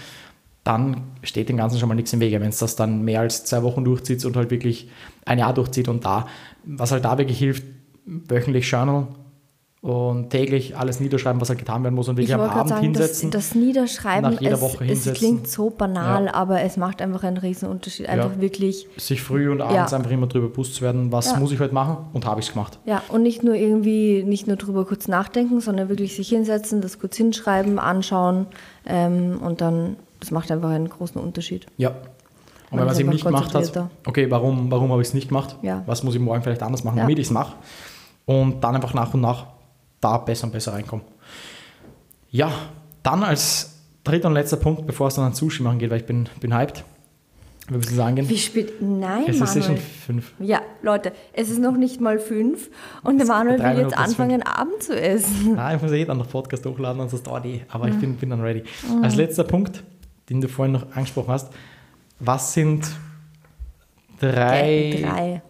dann 0.64 1.02
steht 1.22 1.48
dem 1.48 1.56
Ganzen 1.56 1.78
schon 1.78 1.88
mal 1.88 1.94
nichts 1.94 2.12
im 2.12 2.20
Wege. 2.20 2.40
Wenn 2.40 2.48
es 2.48 2.58
das 2.58 2.74
dann 2.76 3.02
mehr 3.02 3.20
als 3.20 3.44
zwei 3.44 3.62
Wochen 3.62 3.84
durchzieht 3.84 4.24
und 4.24 4.36
halt 4.36 4.50
wirklich 4.50 4.88
ein 5.24 5.38
Jahr 5.38 5.54
durchzieht 5.54 5.88
und 5.88 6.04
da, 6.04 6.26
was 6.64 6.90
halt 6.90 7.04
da 7.04 7.18
wirklich 7.18 7.38
hilft, 7.38 7.62
wöchentlich 8.04 8.68
journal 8.70 9.08
und 9.86 10.30
täglich 10.30 10.76
alles 10.76 10.98
niederschreiben, 10.98 11.40
was 11.40 11.48
halt 11.48 11.60
getan 11.60 11.84
werden 11.84 11.94
muss 11.94 12.08
und 12.08 12.16
wirklich 12.16 12.30
Ich 12.30 12.34
am 12.34 12.40
Abend 12.40 12.68
sagen, 12.70 12.92
das, 12.92 13.02
hinsetzen. 13.02 13.30
das 13.30 13.54
Niederschreiben, 13.54 14.32
nach 14.32 14.40
jeder 14.40 14.54
es, 14.56 14.60
Woche 14.60 14.82
es 14.84 14.90
hinsetzen. 14.90 15.14
klingt 15.14 15.48
so 15.48 15.70
banal, 15.70 16.24
Ja. 16.26 16.34
aber 16.34 16.62
es 16.62 16.76
macht 16.76 17.00
einfach 17.00 17.22
einen 17.22 17.36
riesen 17.36 17.68
Unterschied. 17.68 18.08
Einfach 18.08 18.32
Ja. 18.34 18.40
wirklich, 18.40 18.88
sich 18.96 19.22
früh 19.22 19.48
und 19.50 19.60
abends 19.60 19.92
Ja. 19.92 19.96
einfach 19.98 20.10
immer 20.10 20.26
drüber 20.26 20.48
bewusst 20.48 20.74
zu 20.74 20.82
werden, 20.82 21.12
was 21.12 21.38
muss 21.38 21.52
ich 21.52 21.60
heute 21.60 21.72
machen 21.74 21.98
und 22.12 22.26
habe 22.26 22.40
ich 22.40 22.48
es 22.48 22.52
gemacht. 22.52 22.80
ja, 22.84 23.00
und 23.10 23.22
nicht 23.22 23.44
nur 23.44 23.54
irgendwie, 23.54 24.24
nicht 24.24 24.48
nur 24.48 24.56
drüber 24.56 24.84
kurz 24.86 25.06
nachdenken, 25.06 25.60
sondern 25.60 25.88
wirklich 25.88 26.16
sich 26.16 26.28
hinsetzen, 26.30 26.80
das 26.80 26.98
kurz 26.98 27.16
hinschreiben, 27.16 27.78
anschauen 27.78 28.46
ähm, 28.86 29.38
und 29.40 29.60
dann, 29.60 29.94
das 30.18 30.32
macht 30.32 30.50
einfach 30.50 30.70
einen 30.70 30.88
großen 30.88 31.20
Unterschied. 31.20 31.66
Ja. 31.76 31.90
Und 32.70 32.78
wenn 32.78 32.86
man 32.86 32.88
es 32.94 32.98
eben 32.98 33.10
nicht 33.10 33.24
gemacht 33.24 33.54
hat, 33.54 33.88
okay, 34.04 34.28
warum, 34.32 34.68
warum 34.72 34.90
habe 34.90 35.00
ich 35.00 35.06
es 35.08 35.14
nicht 35.14 35.28
gemacht? 35.28 35.56
Ja. 35.62 35.84
Was 35.86 36.02
muss 36.02 36.16
ich 36.16 36.20
morgen 36.20 36.42
vielleicht 36.42 36.64
anders 36.64 36.82
machen, 36.82 36.96
Ja. 36.96 37.04
damit 37.04 37.20
ich 37.20 37.26
es 37.26 37.30
mache? 37.32 37.52
Und 38.24 38.64
dann 38.64 38.74
einfach 38.74 38.92
nach 38.92 39.14
und 39.14 39.20
nach 39.20 39.46
da 40.00 40.18
besser 40.18 40.44
und 40.46 40.52
besser 40.52 40.72
reinkommen. 40.72 41.04
Ja, 42.30 42.52
dann 43.02 43.22
als 43.22 43.78
dritter 44.04 44.28
und 44.28 44.34
letzter 44.34 44.56
Punkt, 44.56 44.86
bevor 44.86 45.08
es 45.08 45.14
dann 45.14 45.24
an 45.24 45.32
Sushi 45.34 45.62
machen 45.62 45.78
geht, 45.78 45.90
weil 45.90 46.00
ich 46.00 46.06
bin, 46.06 46.28
bin 46.40 46.54
hyped. 46.54 46.84
Wir 47.68 47.78
müssen 47.78 47.94
es 47.94 47.98
angehen. 47.98 48.28
Wie 48.28 48.38
spät? 48.38 48.80
Nein, 48.80 49.24
Es 49.26 49.40
ist 49.40 49.56
eh 49.56 49.60
schon 49.60 49.72
Manuel. 49.72 49.78
fünf. 50.06 50.32
Ja, 50.38 50.60
Leute, 50.82 51.12
es 51.32 51.50
ist 51.50 51.58
noch 51.58 51.76
nicht 51.76 52.00
mal 52.00 52.20
fünf 52.20 52.70
und 53.02 53.18
der 53.18 53.26
Manuel 53.26 53.58
will 53.58 53.78
jetzt 53.82 53.92
ist 53.94 53.98
anfangen, 53.98 54.42
Abend 54.44 54.80
zu 54.84 54.94
essen. 55.00 55.54
Nein, 55.56 55.76
ich 55.76 55.82
muss 55.82 55.90
eh 55.90 56.04
dann 56.04 56.18
noch 56.18 56.28
Podcast 56.30 56.64
hochladen 56.64 57.00
und 57.00 57.12
das 57.12 57.22
dauert 57.24 57.44
eh. 57.46 57.62
Aber 57.68 57.86
Mhm. 57.86 57.92
ich 57.92 57.98
bin, 57.98 58.16
bin 58.16 58.30
dann 58.30 58.40
ready. 58.40 58.62
Als 59.02 59.16
letzter 59.16 59.42
Punkt, 59.42 59.82
den 60.30 60.40
du 60.40 60.46
vorhin 60.48 60.74
noch 60.74 60.92
angesprochen 60.94 61.32
hast, 61.32 61.52
was 62.20 62.52
sind 62.52 62.86
drei, 64.20 65.00
Drei. 65.02 65.42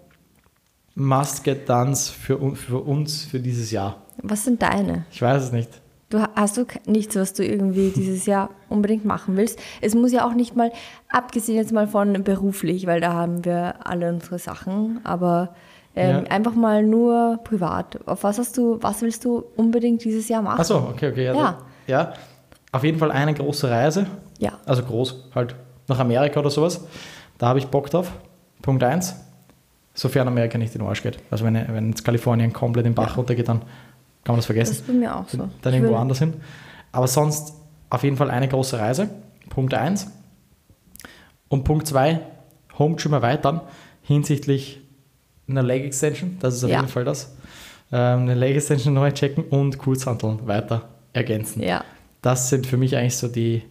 Must-Get-Dones 0.94 2.08
für, 2.08 2.56
für 2.56 2.78
uns 2.78 3.24
für 3.24 3.40
dieses 3.40 3.70
Jahr? 3.70 4.05
Was 4.22 4.44
sind 4.44 4.62
deine? 4.62 5.04
Ich 5.10 5.20
weiß 5.22 5.42
es 5.42 5.52
nicht. 5.52 5.70
Du 6.08 6.20
ha- 6.20 6.30
hast 6.36 6.56
du 6.56 6.64
nichts, 6.86 7.16
was 7.16 7.32
du 7.32 7.44
irgendwie 7.44 7.90
dieses 7.94 8.26
Jahr 8.26 8.50
unbedingt 8.68 9.04
machen 9.04 9.36
willst. 9.36 9.58
Es 9.80 9.94
muss 9.94 10.12
ja 10.12 10.24
auch 10.26 10.34
nicht 10.34 10.54
mal, 10.54 10.70
abgesehen 11.08 11.56
jetzt 11.58 11.72
mal 11.72 11.88
von 11.88 12.22
beruflich, 12.22 12.86
weil 12.86 13.00
da 13.00 13.12
haben 13.12 13.44
wir 13.44 13.86
alle 13.86 14.08
unsere 14.12 14.38
Sachen, 14.38 15.00
aber 15.04 15.54
ähm, 15.96 16.24
Ja. 16.24 16.30
einfach 16.30 16.54
mal 16.54 16.82
nur 16.84 17.40
privat. 17.42 17.98
Auf 18.06 18.22
was 18.22 18.38
hast 18.38 18.56
du, 18.56 18.78
was 18.82 19.02
willst 19.02 19.24
du 19.24 19.42
unbedingt 19.56 20.04
dieses 20.04 20.28
Jahr 20.28 20.42
machen? 20.42 20.60
Achso, 20.60 20.76
okay, 20.90 21.10
okay. 21.10 21.28
Also, 21.28 21.40
Ja. 21.40 21.58
ja. 21.86 22.12
Auf 22.72 22.84
jeden 22.84 22.98
Fall 22.98 23.10
eine 23.10 23.34
große 23.34 23.68
Reise. 23.70 24.06
Ja. 24.38 24.52
Also 24.66 24.82
groß, 24.84 25.30
halt 25.34 25.54
nach 25.88 25.98
Amerika 25.98 26.38
oder 26.40 26.50
sowas. 26.50 26.86
Da 27.38 27.48
habe 27.48 27.58
ich 27.58 27.66
Bock 27.68 27.90
drauf. 27.90 28.12
Punkt 28.62 28.82
1. 28.82 29.14
Sofern 29.94 30.28
Amerika 30.28 30.58
nicht 30.58 30.74
in 30.74 30.82
den 30.82 30.88
Arsch 30.88 31.02
geht. 31.02 31.18
Also 31.30 31.44
wenn, 31.46 31.54
wenn 31.54 31.88
jetzt 31.88 32.04
Kalifornien 32.04 32.52
komplett 32.52 32.84
den 32.84 32.94
Bach 32.94 33.16
runtergeht, 33.16 33.48
dann 33.48 33.62
kann 34.26 34.34
man 34.34 34.38
das 34.38 34.46
Das 34.46 34.46
vergessen. 34.46 34.72
ist 34.72 34.86
bei 34.88 34.92
mir 34.92 35.14
auch 35.16 35.28
so. 35.28 35.48
dann 35.62 35.72
irgendwo 35.72 35.94
anders 35.94 36.18
hin. 36.18 36.34
Aber 36.90 37.06
sonst 37.06 37.54
auf 37.90 38.02
jeden 38.02 38.16
Fall 38.16 38.30
eine 38.30 38.48
große 38.48 38.76
Reise. 38.78 39.08
Punkt 39.50 39.72
1. 39.72 40.08
Und 41.48 41.62
Punkt 41.64 41.86
2, 41.86 42.20
Home 42.78 42.96
Gym 42.96 43.12
erweitern 43.12 43.60
hinsichtlich 44.02 44.80
einer 45.48 45.62
Leg 45.62 45.84
Extension. 45.84 46.38
Das 46.40 46.54
ist 46.54 46.64
auf 46.64 46.70
Ja. 46.70 46.78
jeden 46.80 46.88
Fall 46.90 47.04
das. 47.04 47.36
Ähm, 47.92 48.22
eine 48.22 48.34
Leg 48.34 48.56
Extension 48.56 48.94
neu 48.94 49.12
checken 49.12 49.44
und 49.44 49.78
Kurzhanteln 49.78 50.44
weiter 50.48 50.88
ergänzen. 51.12 51.62
Ja. 51.62 51.84
Das 52.20 52.48
sind 52.50 52.66
für 52.66 52.76
mich 52.76 52.96
eigentlich 52.96 53.16
so 53.16 53.28
die, 53.28 53.62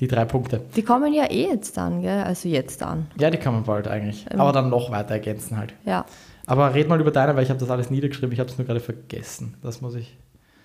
die 0.00 0.08
drei 0.08 0.24
Punkte. 0.24 0.62
Die 0.74 0.82
kommen 0.82 1.12
ja 1.12 1.30
eh 1.30 1.46
jetzt 1.46 1.78
an, 1.78 2.02
gell? 2.02 2.24
Also 2.24 2.48
jetzt 2.48 2.82
an. 2.82 3.06
Ja, 3.20 3.30
die 3.30 3.38
kann 3.38 3.54
man 3.54 3.62
bald 3.62 3.86
eigentlich. 3.86 4.26
Ähm. 4.32 4.40
Aber 4.40 4.50
dann 4.50 4.68
noch 4.68 4.90
weiter 4.90 5.10
ergänzen 5.12 5.56
halt. 5.56 5.74
Ja. 5.84 6.04
Aber 6.52 6.74
red 6.74 6.86
mal 6.86 7.00
über 7.00 7.10
deine, 7.10 7.34
weil 7.34 7.44
ich 7.44 7.48
habe 7.48 7.58
das 7.58 7.70
alles 7.70 7.88
niedergeschrieben. 7.90 8.30
Ich 8.32 8.38
habe 8.38 8.50
es 8.50 8.58
nur 8.58 8.66
gerade 8.66 8.80
vergessen. 8.80 9.54
Das 9.62 9.80
muss 9.80 9.94
ich. 9.94 10.18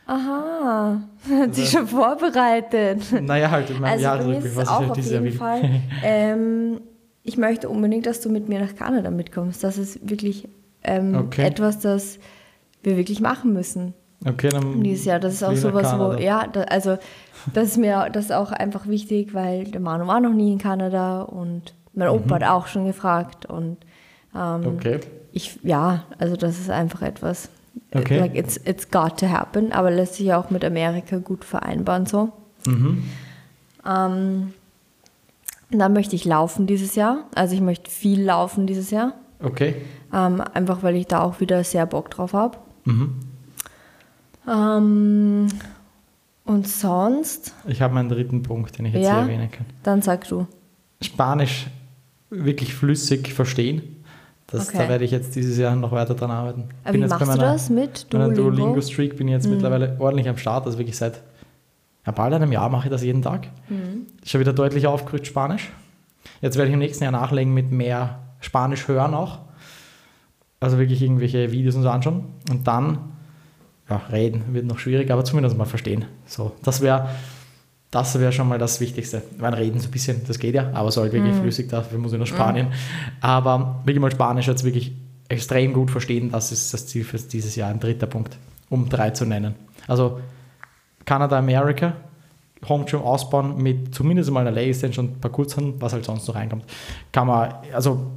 Aha, 0.05 1.01
hat 1.29 1.55
sich 1.55 1.69
schon 1.69 1.87
vorbereitet. 1.87 3.03
Naja, 3.21 3.49
halt 3.51 3.69
in 3.69 3.79
meinem 3.79 3.91
Also 3.93 4.03
Jahresrückblick, 4.03 4.55
was 4.57 4.63
ich 4.65 4.69
auch 4.69 4.79
halt 4.81 4.91
auf 4.91 4.97
jeden. 4.97 5.31
Fall. 5.31 5.61
Ähm, 6.03 6.81
ich 7.23 7.37
möchte 7.37 7.69
unbedingt, 7.69 8.05
dass 8.05 8.19
du 8.19 8.29
mit 8.29 8.49
mir 8.49 8.59
nach 8.59 8.75
Kanada 8.75 9.11
mitkommst. 9.11 9.63
Das 9.63 9.77
ist 9.77 10.09
wirklich 10.09 10.49
ähm, 10.83 11.15
Okay. 11.15 11.45
etwas, 11.47 11.79
das 11.79 12.19
wir 12.83 12.97
wirklich 12.97 13.21
machen 13.21 13.53
müssen 13.53 13.93
Okay, 14.25 14.49
dann. 14.49 14.81
dieses 14.83 15.05
Jahr. 15.05 15.19
Das 15.21 15.33
ist 15.35 15.43
auch 15.43 15.55
sowas, 15.55 15.97
wo, 15.97 16.13
ja, 16.21 16.47
da, 16.47 16.63
also 16.63 16.97
das 17.53 17.69
ist 17.69 17.77
mir 17.77 18.09
das 18.11 18.25
ist 18.25 18.31
auch 18.33 18.51
einfach 18.51 18.87
wichtig, 18.87 19.33
weil 19.33 19.63
der 19.65 19.79
Manu 19.79 20.05
war 20.07 20.19
noch 20.19 20.33
nie 20.33 20.51
in 20.51 20.57
Kanada 20.57 21.21
und 21.21 21.73
mein 21.93 22.09
Opa 22.09 22.35
hat 22.35 22.43
auch 22.43 22.67
schon 22.67 22.87
gefragt 22.87 23.45
und 23.45 23.77
ähm, 24.35 24.61
Mhm. 24.61 24.67
Okay. 24.67 24.99
Ich, 25.37 25.59
ja, 25.63 26.03
also 26.19 26.35
das 26.35 26.59
ist 26.59 26.69
einfach 26.69 27.01
etwas, 27.01 27.49
Okay. 27.93 28.19
like 28.19 28.35
it's, 28.35 28.57
it's 28.65 28.89
got 28.91 29.17
to 29.19 29.29
happen, 29.29 29.71
aber 29.71 29.91
lässt 29.91 30.15
sich 30.15 30.33
auch 30.33 30.49
mit 30.49 30.65
Amerika 30.65 31.17
gut 31.17 31.45
vereinbaren 31.45 32.05
so. 32.05 32.31
Mhm. 32.65 33.03
Ähm, 33.87 34.53
dann 35.69 35.93
möchte 35.93 36.15
ich 36.15 36.25
laufen 36.25 36.65
dieses 36.67 36.95
Jahr. 36.95 37.25
Also 37.35 37.53
ich 37.55 37.61
möchte 37.61 37.89
viel 37.91 38.21
laufen 38.23 38.67
dieses 38.67 38.89
Jahr. 38.91 39.13
Okay. 39.41 39.75
Ähm, 40.13 40.41
einfach 40.53 40.81
weil 40.83 40.95
ich 40.95 41.05
da 41.07 41.21
auch 41.21 41.39
wieder 41.39 41.63
sehr 41.63 41.85
Bock 41.85 42.09
drauf 42.11 42.33
habe. 42.33 42.57
Mhm. 42.85 43.15
Ähm, 44.47 45.47
und 46.45 46.67
sonst, 46.67 47.53
Ich 47.67 47.81
habe 47.81 47.93
meinen 47.93 48.09
dritten 48.09 48.41
Punkt, 48.43 48.77
den 48.77 48.85
ich 48.85 48.93
jetzt 48.93 49.05
Ja? 49.05 49.13
hier 49.13 49.21
erwähnen 49.23 49.51
kann. 49.51 49.65
dann 49.83 50.01
sag 50.01 50.27
du. 50.29 50.47
Spanisch 51.01 51.67
wirklich 52.29 52.73
flüssig 52.73 53.33
verstehen. 53.33 53.96
Das, 54.47 54.69
Okay. 54.69 54.77
Da 54.77 54.89
werde 54.89 55.03
ich 55.03 55.11
jetzt 55.11 55.35
dieses 55.35 55.57
Jahr 55.57 55.75
noch 55.75 55.91
weiter 55.91 56.15
dran 56.15 56.31
arbeiten. 56.31 56.69
Aber 56.83 56.93
wie 56.93 56.99
jetzt 56.99 57.09
machst 57.09 57.33
du 57.33 57.37
das 57.37 57.69
mit 57.69 58.07
meiner 58.13 58.29
Duolingo? 58.29 58.49
Duolingo-Streak 58.51 59.17
bin 59.17 59.27
ich 59.27 59.33
jetzt 59.33 59.47
mittlerweile 59.47 59.97
ordentlich 59.99 60.29
am 60.29 60.37
Start. 60.37 60.65
Also 60.65 60.77
wirklich 60.77 60.97
seit 60.97 61.21
ja, 62.05 62.13
bald 62.13 62.33
einem 62.33 62.51
Jahr 62.53 62.69
mache 62.69 62.87
ich 62.87 62.91
das 62.91 63.03
jeden 63.03 63.21
Tag. 63.21 63.49
Schon 64.25 64.39
wieder 64.39 64.53
deutlich 64.53 64.87
aufgerückt 64.87 65.27
Spanisch. 65.27 65.69
Jetzt 66.41 66.55
werde 66.55 66.69
ich 66.69 66.73
im 66.73 66.79
nächsten 66.79 67.03
Jahr 67.03 67.11
nachlegen 67.11 67.53
mit 67.53 67.71
mehr 67.71 68.19
Spanisch 68.39 68.87
hören 68.87 69.13
auch. 69.13 69.39
Also 70.61 70.79
wirklich 70.79 71.01
irgendwelche 71.01 71.51
Videos 71.51 71.75
und 71.75 71.83
so 71.83 71.89
anschauen. 71.89 72.25
Und 72.49 72.67
dann, 72.67 72.99
ja, 73.89 74.01
reden 74.11 74.53
wird 74.53 74.65
noch 74.65 74.79
schwierig, 74.79 75.11
aber 75.11 75.25
zumindest 75.25 75.57
mal 75.57 75.65
verstehen. 75.65 76.05
So, 76.25 76.53
das 76.63 76.81
wäre 76.81 77.09
das 77.91 78.19
wäre 78.19 78.31
schon 78.31 78.49
mal 78.49 78.59
das 78.59 78.81
Wichtigste. 78.81 79.23
Mein 79.37 79.53
Reden 79.53 79.79
so 79.79 79.87
ein 79.87 79.91
bisschen, 79.91 80.21
das 80.27 80.39
geht 80.39 80.55
ja, 80.55 80.71
aber 80.73 80.91
so 80.91 81.01
halt 81.01 81.13
wirklich 81.13 81.35
flüssig, 81.35 81.69
dafür 81.69 81.97
muss 81.99 82.13
ich 82.13 82.19
nach 82.19 82.27
Spanien. 82.27 82.67
Aber 83.21 83.81
wirklich 83.85 84.01
mal 84.01 84.11
Spanisch 84.11 84.47
jetzt 84.47 84.63
wirklich 84.63 84.93
extrem 85.29 85.73
gut 85.73 85.91
verstehen, 85.91 86.31
das 86.31 86.51
ist 86.51 86.73
das 86.73 86.87
Ziel 86.87 87.03
für 87.03 87.17
dieses 87.17 87.55
Jahr, 87.55 87.69
ein 87.69 87.79
dritter 87.79 88.07
Punkt, 88.07 88.37
um 88.69 88.89
drei 88.89 89.11
zu 89.11 89.25
nennen. 89.25 89.55
Also 89.87 90.19
Kanada, 91.05 91.37
Amerika, 91.37 91.93
Home 92.67 92.85
Gym 92.85 93.01
ausbauen 93.01 93.61
mit 93.61 93.93
zumindest 93.93 94.31
mal 94.31 94.41
einer 94.41 94.51
Leg 94.51 94.69
Extension 94.69 95.07
und 95.07 95.17
ein 95.17 95.21
paar 95.21 95.31
Kurzhandeln, 95.31 95.79
was 95.79 95.93
halt 95.93 96.05
sonst 96.05 96.27
noch 96.27 96.35
reinkommt. 96.35 96.65
Kann 97.11 97.27
man, 97.27 97.53
also 97.73 98.11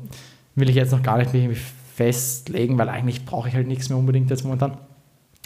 will 0.54 0.68
ich 0.68 0.76
jetzt 0.76 0.92
noch 0.92 1.02
gar 1.02 1.18
nicht 1.18 1.60
festlegen, 1.94 2.78
weil 2.78 2.88
eigentlich 2.88 3.24
brauche 3.24 3.48
ich 3.48 3.54
halt 3.54 3.68
nichts 3.68 3.88
mehr 3.88 3.98
unbedingt 3.98 4.30
jetzt 4.30 4.44
momentan. 4.44 4.78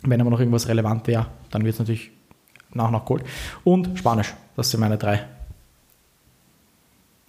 Wenn 0.03 0.21
aber 0.21 0.31
noch 0.31 0.39
irgendwas 0.39 0.69
relevant 0.69 1.07
wäre, 1.07 1.27
dann 1.51 1.65
wird 1.65 1.75
es 1.75 1.79
natürlich 1.79 2.11
nach 2.75 2.91
noch 2.91 3.05
geholt. 3.05 3.25
Und 3.65 3.99
Spanisch, 3.99 4.35
das 4.57 4.71
sind 4.71 4.81
meine 4.81 4.99
drei. 4.99 5.27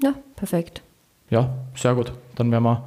Ja, 0.01 0.13
perfekt. 0.35 0.81
Ja, 1.29 1.49
sehr 1.75 1.95
gut. 1.95 2.11
Dann 2.35 2.51
werden 2.51 2.63
wir, 2.63 2.83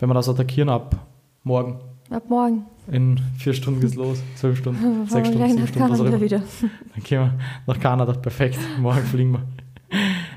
wenn 0.00 0.08
wir 0.08 0.14
das 0.14 0.28
attackieren 0.28 0.68
ab 0.68 0.96
morgen. 1.44 1.78
Ab 2.10 2.24
morgen. 2.28 2.64
In 2.90 3.20
vier 3.38 3.54
Stunden 3.54 3.80
geht's 3.80 3.94
los, 3.94 4.18
zwölf 4.36 4.58
Stunden, 4.58 5.06
sechs 5.08 5.28
Stunden, 5.28 5.48
sieben 5.48 5.60
nach 5.60 5.68
Stunden, 5.68 5.90
was 5.90 6.00
auch 6.00 6.04
Kanada 6.04 6.16
immer. 6.16 6.20
wieder. 6.24 6.38
Dann 6.94 7.04
gehen 7.04 7.20
wir 7.20 7.34
nach 7.66 7.80
Kanada. 7.80 8.12
Perfekt. 8.12 8.58
Morgen 8.78 9.02
fliegen 9.02 9.32
wir. 9.32 9.42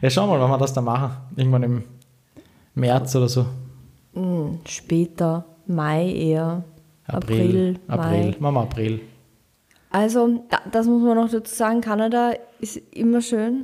Ja, 0.02 0.10
schauen 0.10 0.30
wir 0.30 0.38
mal, 0.38 0.42
wann 0.42 0.52
wir 0.52 0.58
das 0.58 0.74
da 0.74 0.82
machen. 0.82 1.12
Irgendwann 1.36 1.64
im 1.64 1.84
März 2.76 3.16
oder 3.16 3.30
so. 3.30 3.46
Hm, 4.14 4.60
später, 4.66 5.46
Mai 5.68 6.12
eher. 6.12 6.64
April. 7.08 7.80
April, 7.88 8.00
April. 8.06 8.26
Mai. 8.32 8.36
Machen 8.40 8.56
wir 8.56 8.62
April. 8.62 9.02
Also, 9.96 10.44
das 10.74 10.88
muss 10.88 11.02
man 11.04 11.16
noch 11.16 11.32
dazu 11.32 11.56
sagen, 11.56 11.80
Kanada 11.80 12.34
ist 12.60 12.76
immer 12.92 13.22
schön, 13.22 13.64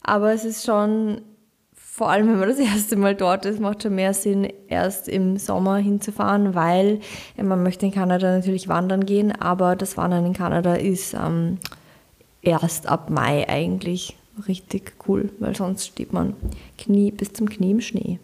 aber 0.00 0.32
es 0.32 0.44
ist 0.44 0.64
schon, 0.64 1.22
vor 1.74 2.08
allem 2.08 2.28
wenn 2.28 2.38
man 2.38 2.48
das 2.48 2.58
erste 2.60 2.94
Mal 2.94 3.16
dort 3.16 3.44
ist, 3.44 3.58
macht 3.58 3.82
schon 3.82 3.96
mehr 3.96 4.14
Sinn, 4.14 4.48
erst 4.68 5.08
im 5.08 5.36
Sommer 5.38 5.78
hinzufahren, 5.78 6.54
weil 6.54 7.00
äh, 7.36 7.42
man 7.42 7.64
möchte 7.64 7.84
in 7.84 7.90
Kanada 7.90 8.30
natürlich 8.30 8.68
wandern 8.68 9.06
gehen, 9.06 9.32
aber 9.32 9.74
das 9.74 9.96
Wandern 9.96 10.24
in 10.24 10.34
Kanada 10.34 10.74
ist 10.74 11.14
ähm, 11.14 11.58
erst 12.40 12.86
ab 12.86 13.10
Mai 13.10 13.48
eigentlich 13.48 14.16
richtig 14.46 14.92
cool, 15.08 15.30
weil 15.40 15.56
sonst 15.56 15.86
steht 15.86 16.12
man 16.12 16.34
Knie, 16.78 17.10
bis 17.10 17.32
zum 17.32 17.50
Knie 17.50 17.72
im 17.72 17.80
Schnee. 17.80 18.20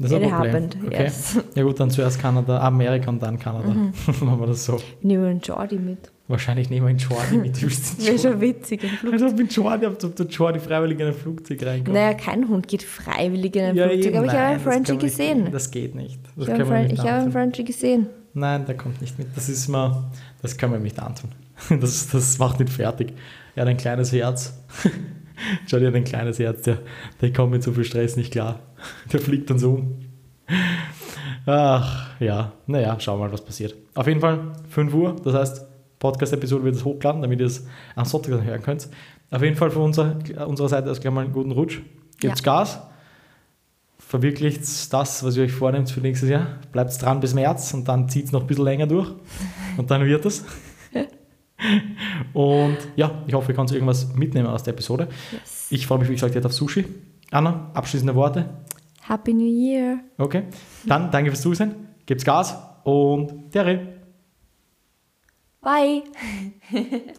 Das 0.00 0.10
ist 0.10 0.16
ein 0.16 0.24
It 0.24 0.30
Problem. 0.30 0.52
happened, 0.52 0.76
okay. 0.84 1.04
yes. 1.04 1.38
Ja 1.54 1.62
gut, 1.62 1.78
dann 1.78 1.90
zuerst 1.90 2.18
Kanada, 2.18 2.58
Amerika 2.58 3.08
und 3.08 3.22
dann 3.22 3.38
Kanada. 3.38 3.68
Mhm. 3.68 3.92
Machen 4.20 4.40
wir 4.40 4.46
das 4.48 4.64
so. 4.64 4.80
Nehmen 5.00 5.22
wir 5.22 5.30
einen 5.30 5.40
Jordi 5.40 5.76
mit. 5.76 6.10
Wahrscheinlich 6.30 6.70
nehmen 6.70 6.86
wir 6.86 6.90
einen 6.90 6.98
Jordi 6.98 7.38
mit. 7.38 7.60
Wäre 8.06 8.16
schon 8.18 8.40
witzig. 8.40 8.84
im 8.84 8.90
Flug. 8.90 9.12
Also 9.14 9.30
mit 9.34 9.52
Jordi, 9.52 9.84
ob 9.86 9.98
der 9.98 10.26
Jordi 10.26 10.60
freiwillig 10.60 11.00
in 11.00 11.08
ein 11.08 11.12
Flugzeug 11.12 11.60
reinkommt. 11.66 11.92
Naja, 11.92 12.14
kein 12.14 12.48
Hund 12.48 12.68
geht 12.68 12.84
freiwillig 12.84 13.56
in 13.56 13.64
ein 13.64 13.74
Ja, 13.76 13.88
Flugzeug, 13.88 14.06
eben, 14.06 14.16
aber 14.18 14.26
ich 14.26 14.32
habe 14.32 14.44
einen 14.44 14.60
Frenchie 14.60 14.96
gesehen. 14.96 15.40
Nicht, 15.42 15.54
das 15.54 15.70
geht 15.72 15.94
nicht. 15.96 16.20
Das 16.36 16.46
Ich 16.46 16.54
habe 16.54 16.72
einen, 16.72 16.86
nicht 16.88 17.00
habe 17.02 17.22
einen. 17.22 17.32
Frenchie 17.32 17.64
gesehen. 17.64 18.06
Nein, 18.32 18.64
der 18.64 18.76
kommt 18.76 19.00
nicht 19.00 19.18
mit. 19.18 19.26
Das 19.34 19.48
ist 19.48 19.66
mal, 19.66 20.04
das 20.40 20.56
können 20.56 20.72
wir 20.72 20.78
ihm 20.78 20.84
nicht 20.84 21.00
antun. 21.00 21.30
Das, 21.80 22.08
das 22.08 22.38
macht 22.38 22.60
ihn 22.60 22.68
fertig. 22.68 23.12
Er 23.56 23.62
hat 23.62 23.68
ein 23.68 23.76
kleines 23.76 24.12
Herz. 24.12 24.56
Jordi 25.66 25.86
hat 25.86 25.94
ein 25.96 26.04
kleines 26.04 26.38
Herz, 26.38 26.62
der, 26.62 26.78
der 27.20 27.32
kommt 27.32 27.50
mit 27.50 27.64
so 27.64 27.72
viel 27.72 27.84
Stress 27.84 28.16
nicht 28.16 28.30
klar. 28.32 28.60
Der 29.12 29.18
fliegt 29.20 29.50
dann 29.50 29.58
so 29.58 29.72
um. 29.72 29.98
Ach, 31.44 32.08
ja, 32.20 32.52
naja, 32.66 32.98
schauen 33.00 33.18
wir 33.18 33.26
mal, 33.26 33.32
was 33.32 33.44
passiert. 33.44 33.74
Auf 33.94 34.06
jeden 34.06 34.20
Fall 34.20 34.52
5 34.68 34.94
Uhr, 34.94 35.16
das 35.24 35.34
heißt, 35.34 35.66
Podcast-Episode 36.00 36.64
wird 36.64 36.74
es 36.74 36.84
hochladen, 36.84 37.22
damit 37.22 37.38
ihr 37.38 37.46
es 37.46 37.64
am 37.94 38.04
Sonntag 38.04 38.32
dann 38.32 38.44
hören 38.44 38.62
könnt. 38.62 38.88
Auf 39.30 39.42
jeden 39.42 39.54
Fall 39.54 39.70
von 39.70 39.82
unserer, 39.82 40.18
unserer 40.48 40.68
Seite 40.68 40.90
aus 40.90 41.00
gleich 41.00 41.14
mal 41.14 41.24
einen 41.24 41.32
guten 41.32 41.52
Rutsch. 41.52 41.80
Gebt's 42.18 42.42
Gas, 42.42 42.80
verwirklicht 43.98 44.92
das, 44.92 45.22
was 45.24 45.36
ihr 45.36 45.44
euch 45.44 45.52
vornehmt 45.52 45.90
für 45.90 46.00
nächstes 46.00 46.28
Jahr. 46.28 46.58
Bleibt 46.72 47.00
dran 47.00 47.20
bis 47.20 47.34
März 47.34 47.72
und 47.74 47.86
dann 47.86 48.08
zieht 48.08 48.26
es 48.26 48.32
noch 48.32 48.40
ein 48.40 48.46
bisschen 48.46 48.64
länger 48.64 48.86
durch 48.86 49.08
und 49.76 49.90
dann 49.90 50.04
wird 50.04 50.24
es. 50.26 50.44
Und 52.32 52.78
ja, 52.96 53.22
ich 53.26 53.34
hoffe, 53.34 53.52
ihr 53.52 53.56
könnt 53.56 53.70
irgendwas 53.70 54.14
mitnehmen 54.14 54.48
aus 54.48 54.62
der 54.62 54.72
Episode. 54.72 55.08
Yes. 55.30 55.68
Ich 55.70 55.86
freue 55.86 55.98
mich, 55.98 56.08
wie 56.08 56.14
gesagt, 56.14 56.34
jetzt 56.34 56.46
auf 56.46 56.52
Sushi. 56.52 56.86
Anna, 57.30 57.70
abschließende 57.74 58.14
Worte. 58.14 58.46
Happy 59.06 59.34
New 59.34 59.44
Year. 59.44 60.00
Okay. 60.18 60.44
Dann 60.86 61.10
danke 61.10 61.30
fürs 61.30 61.42
Zusehen. 61.42 61.74
Gebt's 62.06 62.24
Gas 62.24 62.56
und 62.84 63.52
Terry. 63.52 63.99
Bye. 65.62 66.02